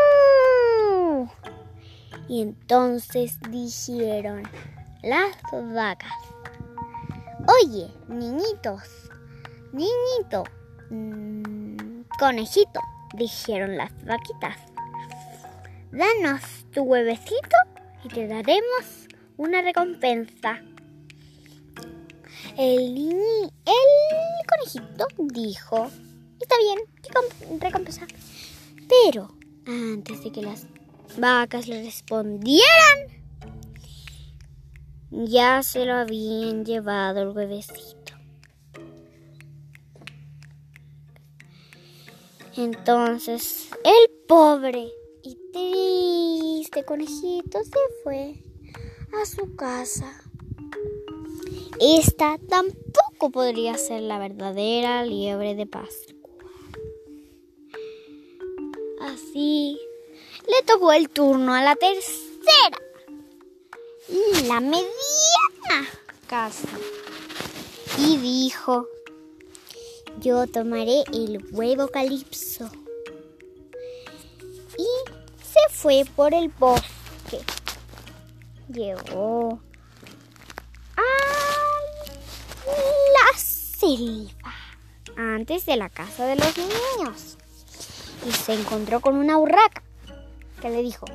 [2.28, 4.42] Y entonces dijeron
[5.02, 6.12] las vacas,
[7.62, 8.82] oye, niñitos,
[9.72, 10.44] niñito,
[10.90, 12.80] mmm, conejito,
[13.14, 14.56] dijeron las vaquitas,
[15.92, 17.56] danos tu huevecito
[18.02, 20.60] y te daremos una recompensa.
[22.56, 25.90] El, el conejito dijo,
[26.40, 28.06] está bien, qué recompensa.
[28.88, 29.28] Pero
[29.66, 30.66] antes de que las
[31.18, 32.64] vacas le respondieran,
[35.10, 38.14] ya se lo habían llevado el huevecito.
[42.56, 44.88] Entonces el pobre
[45.22, 48.42] y triste conejito se fue
[49.22, 50.22] a su casa.
[51.80, 56.16] Esta tampoco podría ser la verdadera liebre de Pascua.
[59.02, 59.78] Así
[60.46, 62.78] le tocó el turno a la tercera,
[64.46, 65.88] la mediana.
[66.26, 66.68] Casa,
[67.98, 68.88] y dijo,
[70.20, 72.68] yo tomaré el huevo calipso.
[74.76, 74.86] Y
[75.42, 77.40] se fue por el bosque.
[78.68, 79.60] Llegó
[85.16, 87.36] antes de la casa de los niños.
[88.26, 89.82] Y se encontró con una urraca
[90.68, 91.06] le dijo,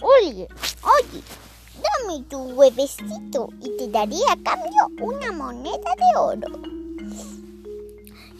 [0.00, 0.48] oye,
[0.82, 1.22] oye,
[1.82, 6.48] dame tu huevecito y te daré a cambio una moneda de oro.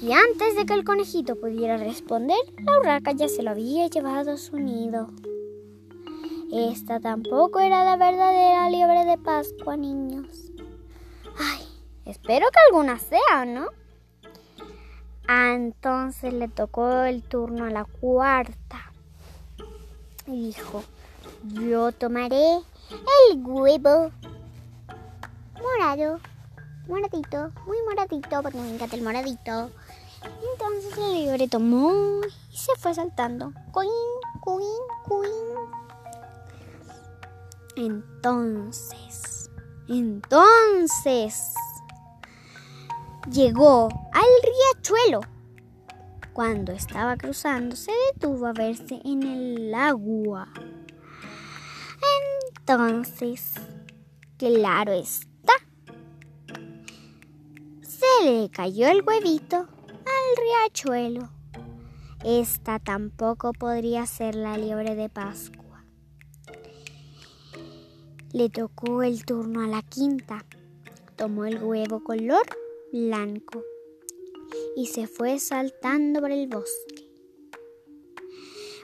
[0.01, 4.33] Y antes de que el conejito pudiera responder, la urraca ya se lo había llevado
[4.33, 5.11] a su nido.
[6.53, 10.53] Esta tampoco era la verdadera liebre de Pascua, niños.
[11.37, 11.69] Ay,
[12.09, 13.67] Espero que alguna sea, ¿no?
[15.29, 18.88] Ah, entonces le tocó el turno a la cuarta.
[20.29, 20.85] Y dijo,
[21.45, 22.61] yo tomaré
[23.31, 24.11] el huevo
[25.61, 26.21] morado,
[26.87, 29.71] moradito, muy moradito, porque me encanta el moradito.
[30.53, 32.21] Entonces el liebre tomó
[32.53, 33.53] y se fue saltando.
[33.73, 33.91] Coin,
[34.41, 34.67] coin,
[35.07, 35.31] coin.
[37.77, 39.51] Entonces,
[39.89, 41.55] entonces,
[43.31, 45.21] llegó al riachuelo.
[46.39, 50.47] Cuando estaba cruzando, se detuvo a verse en el agua.
[52.55, 53.55] Entonces,
[54.37, 55.55] claro está,
[57.83, 61.29] se le cayó el huevito al riachuelo.
[62.23, 65.85] Esta tampoco podría ser la liebre de Pascua.
[68.33, 70.45] Le tocó el turno a la quinta.
[71.17, 72.47] Tomó el huevo color
[72.93, 73.65] blanco
[74.77, 77.09] y se fue saltando por el bosque.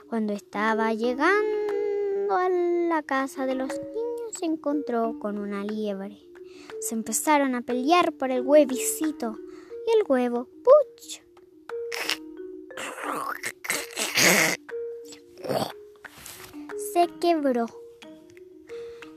[0.07, 6.27] Cuando estaba llegando a la casa de los niños se encontró con una liebre.
[6.81, 9.37] Se empezaron a pelear por el huevicito
[9.87, 11.21] y el huevo, ¡puch!
[16.93, 17.65] Se quebró.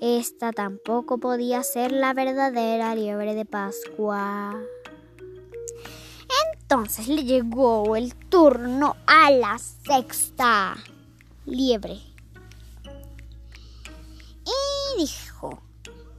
[0.00, 4.60] Esta tampoco podía ser la verdadera liebre de Pascua.
[6.70, 10.76] Entonces le llegó el turno a la sexta
[11.46, 11.98] liebre.
[14.44, 15.62] Y dijo,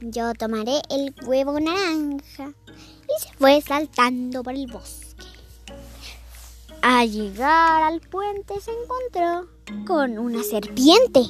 [0.00, 2.52] yo tomaré el huevo naranja.
[2.66, 5.24] Y se fue saltando por el bosque.
[6.82, 9.48] Al llegar al puente se encontró
[9.86, 11.20] con una serpiente.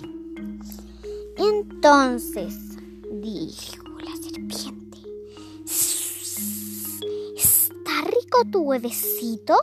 [1.36, 2.54] Entonces
[3.12, 3.89] dijo
[8.30, 9.56] ¿está rico tu huevecito?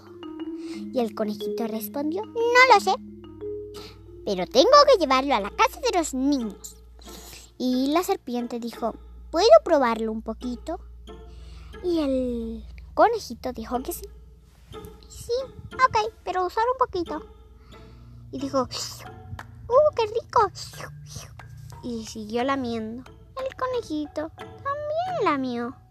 [0.94, 2.94] Y el conejito respondió, no lo sé,
[4.26, 6.76] pero tengo que llevarlo a la casa de los niños.
[7.58, 8.96] Y la serpiente dijo,
[9.32, 10.80] ¿puedo probarlo un poquito?
[11.84, 14.04] Y el conejito dijo que sí.
[15.08, 15.34] Sí,
[15.74, 17.26] ok, pero usar un poquito.
[18.32, 20.52] Y dijo, ¡uh, qué rico!
[21.84, 23.10] y siguió lamiendo.
[23.38, 25.87] El conejito también lamió.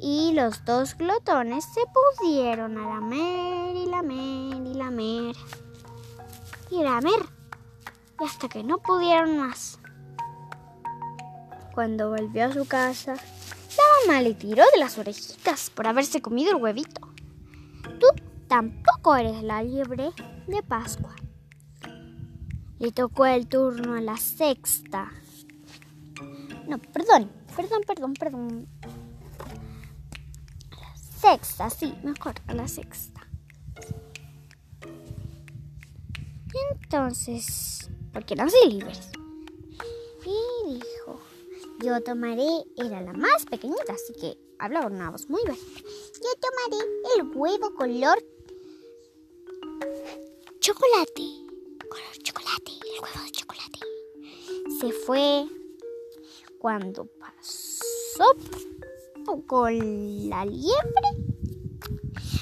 [0.00, 5.36] Y los dos glotones se pusieron a lamer y lamer y lamer.
[6.70, 7.20] Y lamer.
[8.18, 9.78] Y hasta que no pudieron más.
[11.74, 16.50] Cuando volvió a su casa, la mamá le tiró de las orejitas por haberse comido
[16.50, 17.08] el huevito.
[17.82, 18.06] Tú
[18.48, 20.10] tampoco eres la liebre
[20.46, 21.14] de Pascua.
[22.78, 25.12] Le tocó el turno a la sexta.
[26.66, 28.68] No, perdón, perdón, perdón, perdón.
[31.20, 33.26] Sexta, sí, mejor, a la sexta.
[36.72, 39.10] Entonces, porque eran libres.
[40.24, 41.20] Y dijo,
[41.82, 45.80] yo tomaré, era la más pequeñita, así que hablaba una voz muy bajita.
[45.80, 46.84] Yo tomaré
[47.16, 48.18] el huevo color
[50.60, 51.40] chocolate
[51.90, 53.80] color chocolate, el huevo de chocolate.
[54.80, 55.46] Se fue
[56.58, 58.24] cuando pasó
[59.46, 61.08] con la liebre.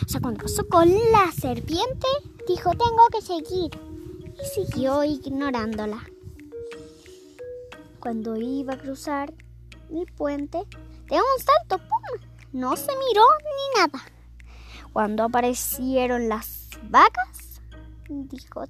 [0.04, 2.06] O sea, cuando pasó con la serpiente,
[2.46, 3.70] dijo, tengo que seguir.
[4.40, 6.04] Y siguió ignorándola.
[8.00, 9.34] Cuando iba a cruzar
[9.90, 10.58] el puente,
[11.08, 12.28] de un salto, ¡pum!
[12.52, 14.04] No se miró ni nada.
[14.92, 17.60] Cuando aparecieron las vacas,
[18.08, 18.64] dijo,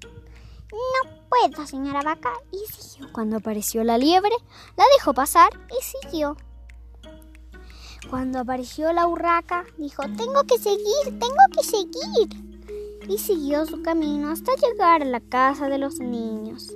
[0.71, 2.33] no puedo, señora vaca.
[2.51, 3.13] Y siguió.
[3.13, 4.35] Cuando apareció la liebre,
[4.77, 6.37] la dejó pasar y siguió.
[8.11, 12.29] Cuando apareció la urraca, dijo, tengo que seguir, tengo que seguir.
[13.07, 16.73] Y siguió su camino hasta llegar a la casa de los niños.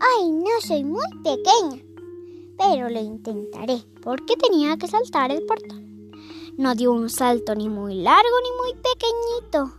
[0.00, 1.82] Ay, no soy muy pequeña,
[2.56, 6.12] pero lo intentaré, porque tenía que saltar el portón.
[6.56, 9.74] No dio un salto ni muy largo ni muy pequeñito.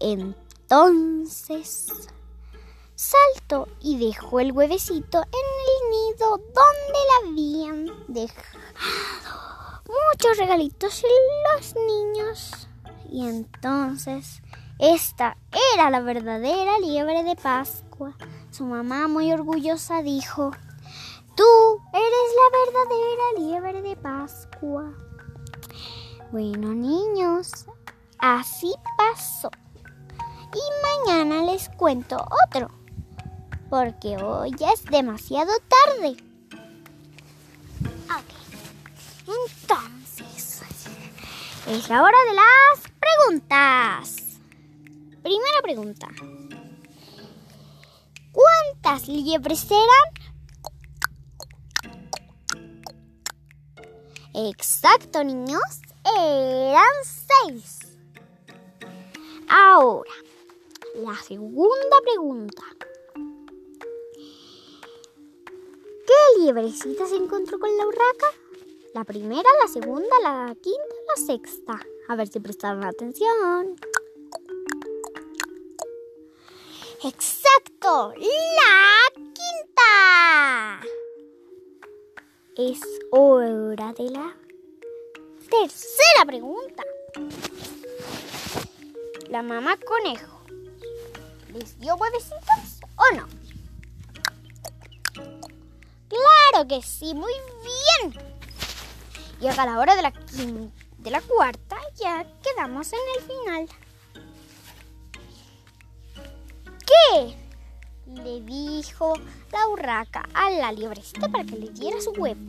[0.00, 1.92] Entonces
[2.94, 9.43] saltó y dejó el huevecito en el nido donde la habían dejado
[10.12, 12.68] muchos regalitos en los niños.
[13.10, 14.42] Y entonces
[14.78, 15.36] esta
[15.74, 18.16] era la verdadera liebre de Pascua.
[18.50, 20.50] Su mamá muy orgullosa dijo,
[21.34, 24.92] tú eres la verdadera liebre de Pascua.
[26.32, 27.66] Bueno niños,
[28.18, 29.50] así pasó.
[30.54, 32.16] Y mañana les cuento
[32.46, 32.68] otro
[33.74, 36.16] porque hoy ya es demasiado tarde.
[38.08, 38.43] Ok,
[39.26, 40.62] entonces
[41.66, 44.38] es la hora de las preguntas.
[45.22, 46.08] Primera pregunta.
[48.32, 50.08] ¿Cuánto ¿Cuántas liebres eran?
[54.34, 55.62] Exacto, niños.
[56.04, 57.78] Eran seis.
[59.48, 60.10] Ahora,
[60.96, 62.62] la segunda pregunta.
[66.06, 68.43] ¿Qué liebrecita se encontró con la urraca?
[68.94, 71.80] La primera, la segunda, la quinta, la sexta.
[72.08, 73.74] A ver si prestaron atención.
[77.02, 80.80] Exacto, la quinta.
[82.56, 82.80] Es
[83.10, 84.36] hora de la
[85.50, 86.84] tercera pregunta.
[89.28, 90.40] La mamá conejo,
[91.52, 93.26] ¿les dio huevecitos o no?
[96.08, 97.32] Claro que sí, muy
[97.64, 98.33] bien.
[99.44, 100.12] Llega la hora de la,
[100.96, 103.68] de la cuarta, ya quedamos en el final.
[106.86, 107.36] ¿Qué?
[108.06, 109.12] Le dijo
[109.52, 112.40] la urraca a la liebrecita para que le diera su huevo.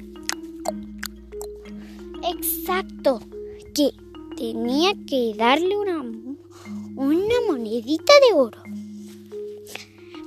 [2.23, 3.19] Exacto,
[3.73, 3.91] que
[4.37, 5.99] tenía que darle una,
[6.95, 8.63] una monedita de oro.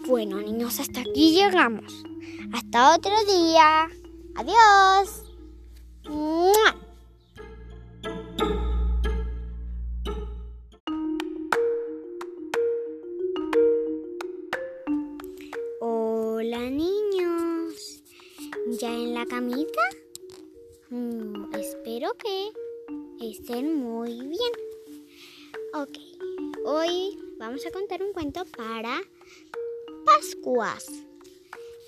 [0.06, 2.04] Bueno, niños, hasta aquí llegamos.
[2.52, 3.88] Hasta otro día.
[4.34, 5.27] Adiós.
[15.80, 18.02] Hola niños.
[18.80, 19.82] ¿Ya en la camita?
[20.88, 22.52] Mm, espero que
[23.20, 24.52] estén muy bien.
[25.74, 25.98] Ok,
[26.64, 29.02] hoy vamos a contar un cuento para
[30.06, 30.86] Pascuas.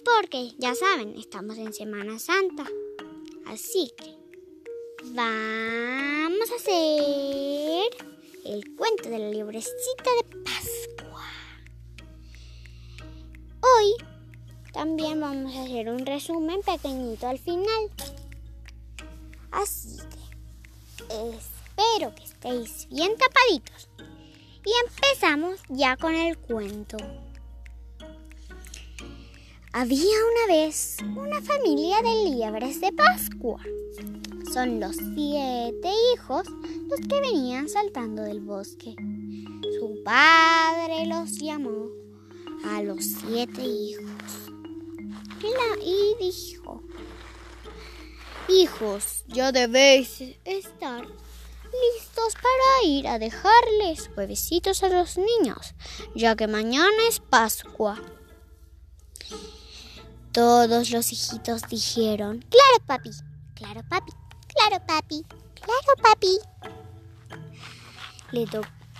[0.05, 2.66] Porque ya saben, estamos en Semana Santa.
[3.51, 4.09] Así que
[5.14, 7.90] vamos a hacer
[8.44, 11.24] el cuento de la librecita de Pascua.
[13.61, 13.94] Hoy
[14.72, 17.90] también vamos a hacer un resumen pequeñito al final.
[19.50, 23.88] Así que espero que estéis bien tapaditos.
[24.64, 26.98] Y empezamos ya con el cuento.
[29.72, 33.61] Había una vez una familia de liebres de Pascua.
[34.53, 36.46] Son los siete hijos
[36.88, 38.94] los que venían saltando del bosque.
[39.78, 41.88] Su padre los llamó
[42.64, 44.11] a los siete hijos
[45.82, 46.82] y dijo,
[48.48, 55.74] Hijos, ya debéis estar listos para ir a dejarles huevecitos a los niños,
[56.14, 58.01] ya que mañana es Pascua.
[60.32, 63.11] Todos los hijitos dijeron, claro papi,
[63.55, 64.12] claro papi,
[64.55, 65.24] claro papi,
[65.55, 66.38] claro papi.
[68.32, 68.46] Le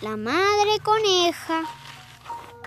[0.01, 1.63] la madre coneja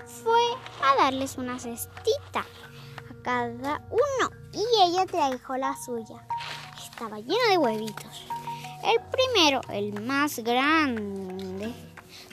[0.06, 0.40] fue
[0.82, 6.26] a darles una cestita a cada uno y ella trajo la suya.
[6.82, 8.24] Estaba llena de huevitos.
[8.84, 11.74] El primero, el más grande,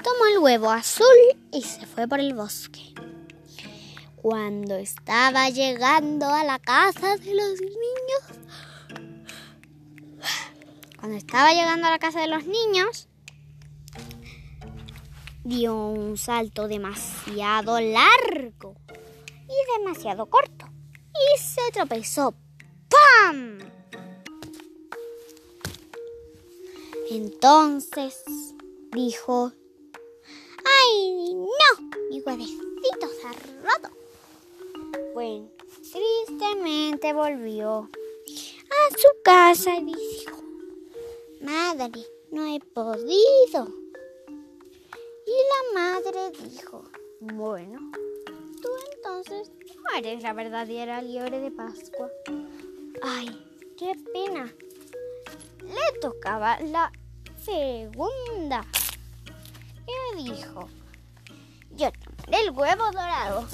[0.04, 1.08] tomó el huevo azul
[1.52, 2.94] y se fue por el bosque.
[4.16, 8.41] Cuando estaba llegando a la casa de los niños,
[11.02, 13.08] cuando estaba llegando a la casa de los niños,
[15.44, 18.76] dio un salto demasiado largo
[19.48, 20.68] y demasiado corto
[21.12, 22.36] y se tropezó.
[22.88, 23.58] ¡Pam!
[27.10, 28.24] Entonces
[28.92, 29.52] dijo,
[30.84, 31.90] ¡ay, no!
[32.12, 33.34] Mi huevecito se ha
[33.64, 33.90] roto.
[35.16, 35.50] Bueno,
[35.92, 40.31] tristemente volvió a su casa y dijo,
[41.42, 43.68] Madre, no he podido.
[45.26, 46.84] Y la madre dijo,
[47.20, 47.80] bueno,
[48.62, 52.12] tú entonces no eres la verdadera liebre de Pascua.
[53.02, 53.28] Ay,
[53.76, 54.54] qué pena.
[55.64, 56.92] Le tocaba la
[57.44, 58.64] segunda.
[60.14, 60.70] Y dijo,
[61.72, 63.48] yo tomaré el huevo dorado.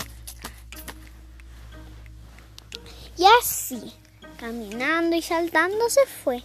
[3.15, 3.93] Y así,
[4.37, 6.43] caminando y saltando, se fue.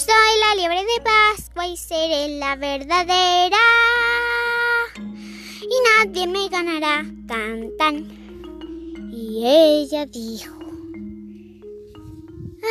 [0.00, 0.14] Soy
[0.48, 3.58] la liebre de Pascua y seré la verdadera.
[4.96, 9.10] Y nadie me ganará, tan tan.
[9.12, 10.54] Y ella dijo,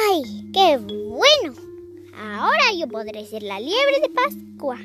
[0.09, 1.53] ¡ay, qué bueno!
[2.17, 4.79] Ahora yo podré ser la liebre de Pascua.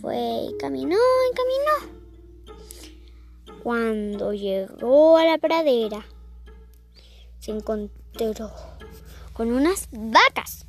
[0.00, 2.60] Fue y caminó y caminó.
[3.64, 6.06] Cuando llegó a la pradera,
[7.40, 8.52] se encontró
[9.32, 10.65] con unas vacas.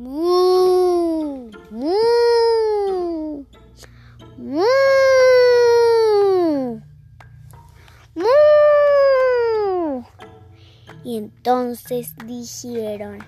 [0.00, 1.50] ¡Mu!
[1.70, 3.44] ¡Mu!
[4.38, 4.64] ¡Mu!
[8.14, 10.04] ¡Mu!
[11.04, 13.18] Entonces dijeron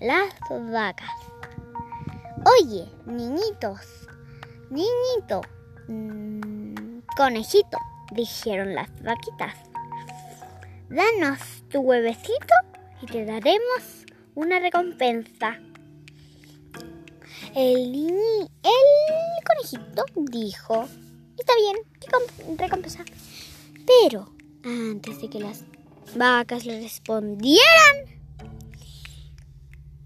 [0.00, 0.32] las
[0.70, 1.10] vacas,
[2.60, 3.80] oye, niñitos,
[4.70, 5.40] niñito,
[5.88, 7.78] mm, conejito,
[8.12, 9.56] dijeron las vaquitas,
[10.88, 12.54] danos tu huevecito
[13.00, 14.06] y te daremos
[14.36, 15.58] una recompensa.
[17.54, 20.88] El, el conejito dijo,
[21.38, 22.08] está bien, ¿qué
[22.56, 23.04] recompensa?
[23.86, 24.32] Pero
[24.64, 25.64] antes de que las
[26.16, 27.62] vacas le respondieran,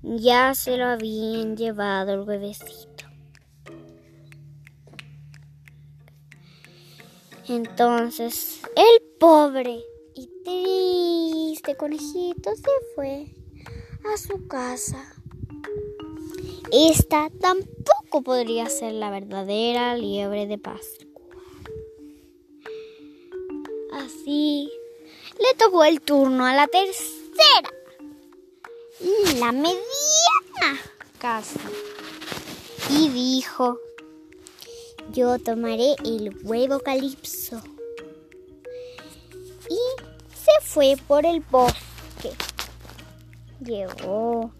[0.02, 3.04] ya se lo habían llevado el huevecito.
[7.48, 9.84] Entonces el pobre
[10.14, 13.26] y triste conejito se fue
[14.12, 15.15] a su casa.
[16.72, 21.22] Esta tampoco podría ser la verdadera liebre de Pascua.
[23.92, 24.70] Así
[25.38, 27.70] le tocó el turno a la tercera,
[29.38, 30.80] la mediana
[31.18, 31.60] casa.
[32.90, 33.78] Y dijo,
[35.12, 37.62] yo tomaré el huevo calipso.
[39.68, 39.78] Y
[40.34, 42.32] se fue por el bosque.
[43.60, 44.52] Llegó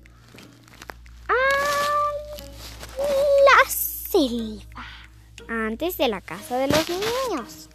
[5.49, 7.69] antes de la casa de los niños.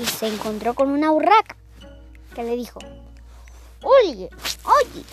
[0.00, 1.56] Y se encontró con una urraca
[2.34, 2.78] que le dijo,
[3.82, 4.30] oye,
[4.64, 5.04] oye,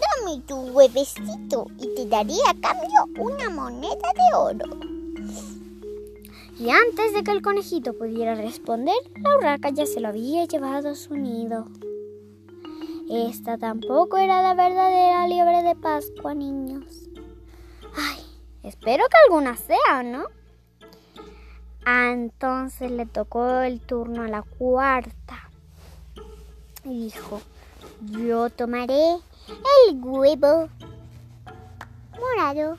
[0.00, 4.64] dame tu huevecito y te daré a cambio una moneda de oro.
[6.58, 10.90] Y antes de que el conejito pudiera responder, la urraca ya se lo había llevado
[10.90, 11.66] a su nido.
[13.08, 17.10] Esta tampoco era la verdadera liebre de Pascua, niños.
[18.64, 20.24] Espero que alguna sea, ¿no?
[21.84, 25.50] Ah, entonces le tocó el turno a la cuarta.
[26.82, 27.42] Y dijo,
[28.00, 29.16] yo tomaré
[29.88, 30.70] el huevo
[32.18, 32.78] morado,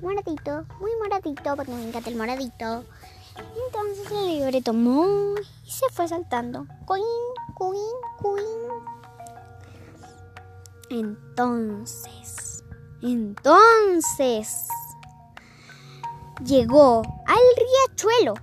[0.00, 2.84] moradito, muy moradito, porque me encanta el moradito.
[3.66, 5.34] Entonces el liebre tomó
[5.66, 6.66] y se fue saltando.
[6.86, 7.04] Coin,
[7.54, 7.80] coin,
[8.22, 8.44] coin.
[10.90, 12.64] Entonces,
[13.02, 14.66] entonces,
[16.44, 18.34] llegó al riachuelo.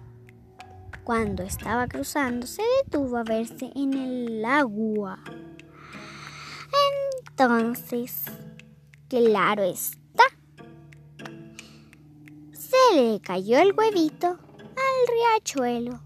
[1.04, 5.20] Cuando estaba cruzando, se detuvo a verse en el agua.
[7.30, 8.26] Entonces,
[9.08, 10.24] claro está,
[12.52, 16.02] se le cayó el huevito al riachuelo.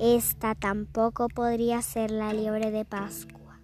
[0.00, 3.60] Esta tampoco podría ser la liebre de Pascua.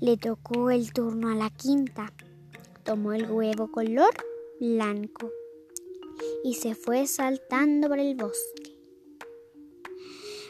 [0.00, 2.12] Le tocó el turno a la quinta.
[2.82, 4.12] Tomó el huevo color
[4.60, 5.30] blanco
[6.42, 8.78] y se fue saltando por el bosque.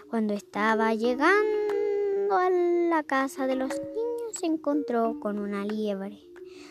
[0.08, 6.28] Cuando estaba llegando a la casa de los niños se encontró con una liebre.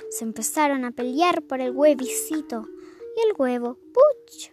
[0.09, 2.67] Se empezaron a pelear por el huevicito
[3.15, 4.51] y el huevo, ¡puch!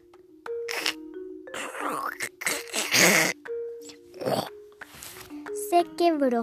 [5.70, 6.42] Se quebró.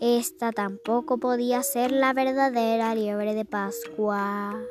[0.00, 4.62] Esta tampoco podía ser la verdadera liebre de Pascua.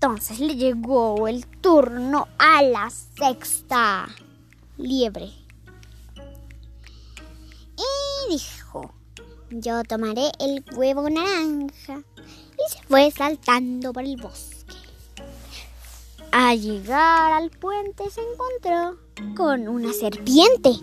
[0.00, 4.08] Entonces le llegó el turno a la sexta
[4.76, 5.32] liebre.
[7.76, 8.94] Y dijo,
[9.50, 12.04] yo tomaré el huevo naranja.
[12.16, 14.76] Y se fue saltando por el bosque.
[16.30, 19.00] Al llegar al puente se encontró
[19.36, 20.78] con una serpiente.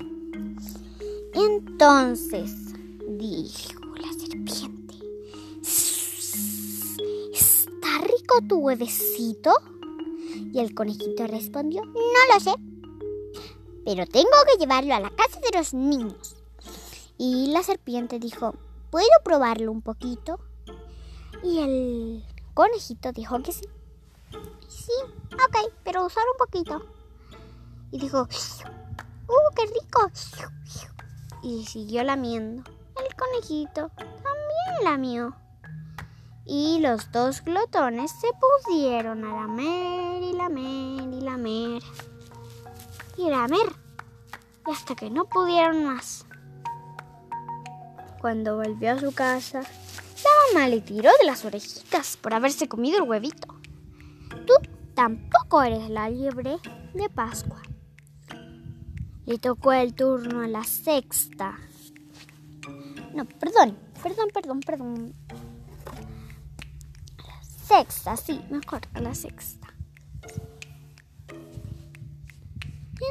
[1.33, 2.51] Entonces
[3.07, 4.74] dijo la serpiente,
[8.05, 9.53] rico tu huevecito?
[10.53, 12.53] Y el conejito respondió, no lo sé,
[13.85, 16.35] pero tengo que llevarlo a la casa de los niños.
[17.17, 18.55] Y la serpiente dijo,
[18.89, 20.39] ¿puedo probarlo un poquito?
[21.43, 23.65] Y el conejito dijo que sí.
[24.67, 24.91] Sí,
[25.33, 26.85] ok, pero solo un poquito.
[27.91, 30.11] Y dijo, ¡uh, qué rico!
[31.43, 32.63] Y siguió lamiendo.
[32.97, 35.35] El conejito también lamió.
[36.45, 41.83] Y los dos glotones se pusieron a lamer y lamer y lamer.
[43.17, 43.73] Y lamer.
[44.67, 46.25] Y hasta que no pudieron más.
[48.21, 52.97] Cuando volvió a su casa, la mamá le tiró de las orejitas por haberse comido
[52.97, 53.47] el huevito.
[54.45, 54.53] Tú
[54.93, 56.57] tampoco eres la liebre
[56.93, 57.61] de Pascua.
[59.25, 61.57] Le tocó el turno a la sexta.
[63.13, 65.15] No, perdón, perdón, perdón, perdón.
[67.67, 69.73] Sexta, sí, mejor, a la sexta.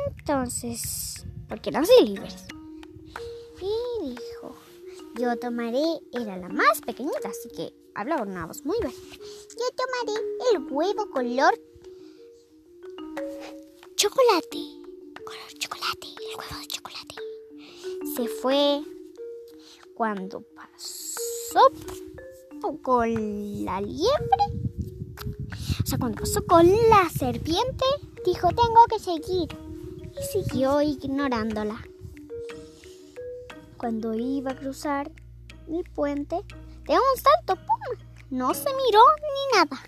[0.09, 2.47] Entonces, porque no soy libres.
[5.17, 8.97] Yo tomaré, era la más pequeñita, así que hablaba con una voz muy baja.
[8.97, 10.21] Yo tomaré
[10.53, 11.55] el huevo color
[13.95, 14.59] chocolate.
[15.25, 17.15] Color chocolate, el huevo de chocolate.
[18.17, 18.83] Se fue
[19.95, 21.61] cuando pasó
[22.83, 24.45] con la liebre.
[25.83, 27.85] O sea, cuando pasó con la serpiente,
[28.25, 29.49] dijo, tengo que seguir.
[30.13, 31.83] Y siguió ignorándola.
[33.77, 35.13] Cuando iba a cruzar
[35.69, 36.37] el puente,
[36.87, 37.99] de un salto, ¡pum!
[38.31, 39.83] No se miró ni nada.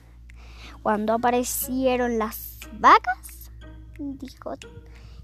[0.82, 3.50] Cuando aparecieron las vacas,
[3.98, 4.54] dijo,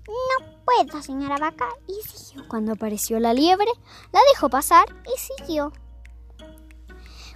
[0.06, 2.48] no puedo, señora vaca, y siguió.
[2.48, 3.70] Cuando apareció la liebre,
[4.12, 5.72] la dejó pasar y siguió.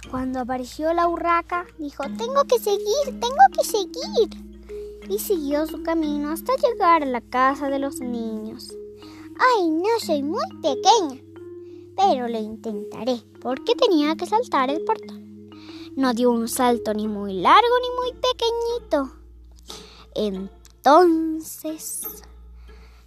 [0.09, 4.29] Cuando apareció la urraca, dijo, tengo que seguir, tengo que seguir.
[5.09, 8.73] Y siguió su camino hasta llegar a la casa de los niños.
[9.37, 11.21] Ay, no soy muy pequeña,
[11.97, 15.49] pero lo intentaré, porque tenía que saltar el portón.
[15.97, 19.11] No dio un salto ni muy largo ni muy pequeñito.
[20.15, 22.07] Entonces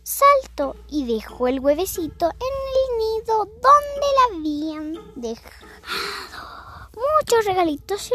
[0.02, 6.59] saltó y dejó el huevecito en el nido donde la habían dejado
[7.00, 8.10] muchos regalitos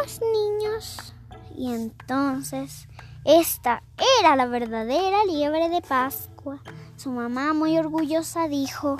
[0.00, 1.14] los niños.
[1.56, 2.88] Y entonces
[3.24, 3.82] esta
[4.20, 6.62] era la verdadera liebre de Pascua.
[6.96, 8.96] Su mamá muy orgullosa dijo,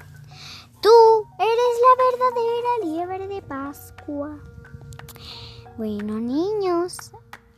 [0.80, 0.91] Tú
[1.39, 4.39] eres la verdadera liebre de Pascua.
[5.76, 7.12] Bueno, niños,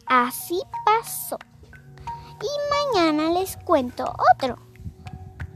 [0.06, 1.38] así pasó.
[2.42, 4.04] Y mañana les cuento
[4.34, 4.58] otro,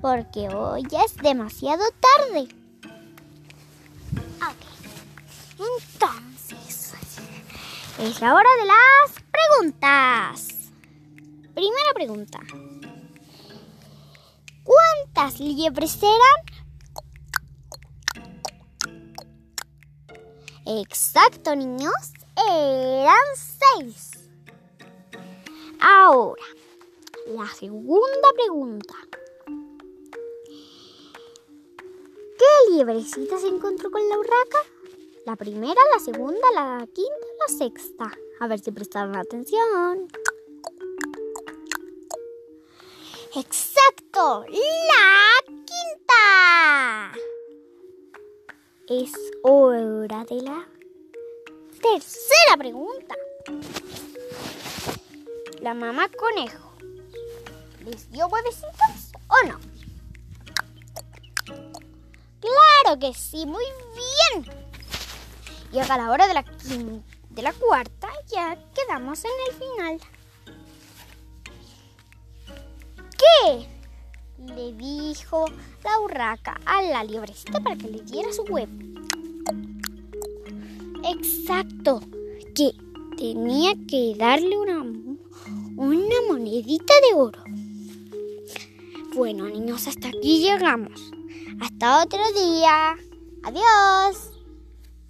[0.03, 2.49] porque hoy ya es demasiado tarde.
[7.99, 10.73] Es la hora de las preguntas.
[11.55, 12.41] Primera pregunta.
[14.65, 16.55] ¿Cuántas liebres eran?
[20.67, 21.93] Exacto, niños.
[22.51, 24.11] Eran seis.
[25.81, 26.43] Ahora,
[27.27, 28.95] la segunda pregunta.
[32.39, 34.74] ¿Qué liebrecita se encontró con la urraca?
[35.27, 38.13] La primera, la segunda, la quinta, la sexta.
[38.41, 40.07] A ver si prestaron atención.
[43.35, 47.13] Exacto, la quinta.
[48.87, 49.13] Es
[49.43, 50.69] hora de la
[51.81, 53.15] tercera pregunta.
[55.63, 56.75] La mamá conejo,
[57.87, 59.59] ¿les dio huevecitos o no?
[62.41, 63.65] Claro que sí, muy
[63.95, 64.64] bien.
[65.75, 66.45] Llega la hora de la,
[67.31, 70.01] de la cuarta, ya quedamos en el final.
[73.19, 73.67] ¿Qué?
[74.39, 75.47] Le dijo
[75.83, 78.71] la urraca a la liebrecita para que le diera su huevo.
[81.03, 82.01] Exacto,
[82.55, 82.71] que
[83.17, 87.43] tenía que darle una, una monedita de oro.
[89.17, 91.11] Bueno, niños, hasta aquí llegamos.
[91.61, 92.95] Hasta otro día.
[93.43, 94.34] Adiós.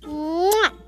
[0.06, 0.83] 木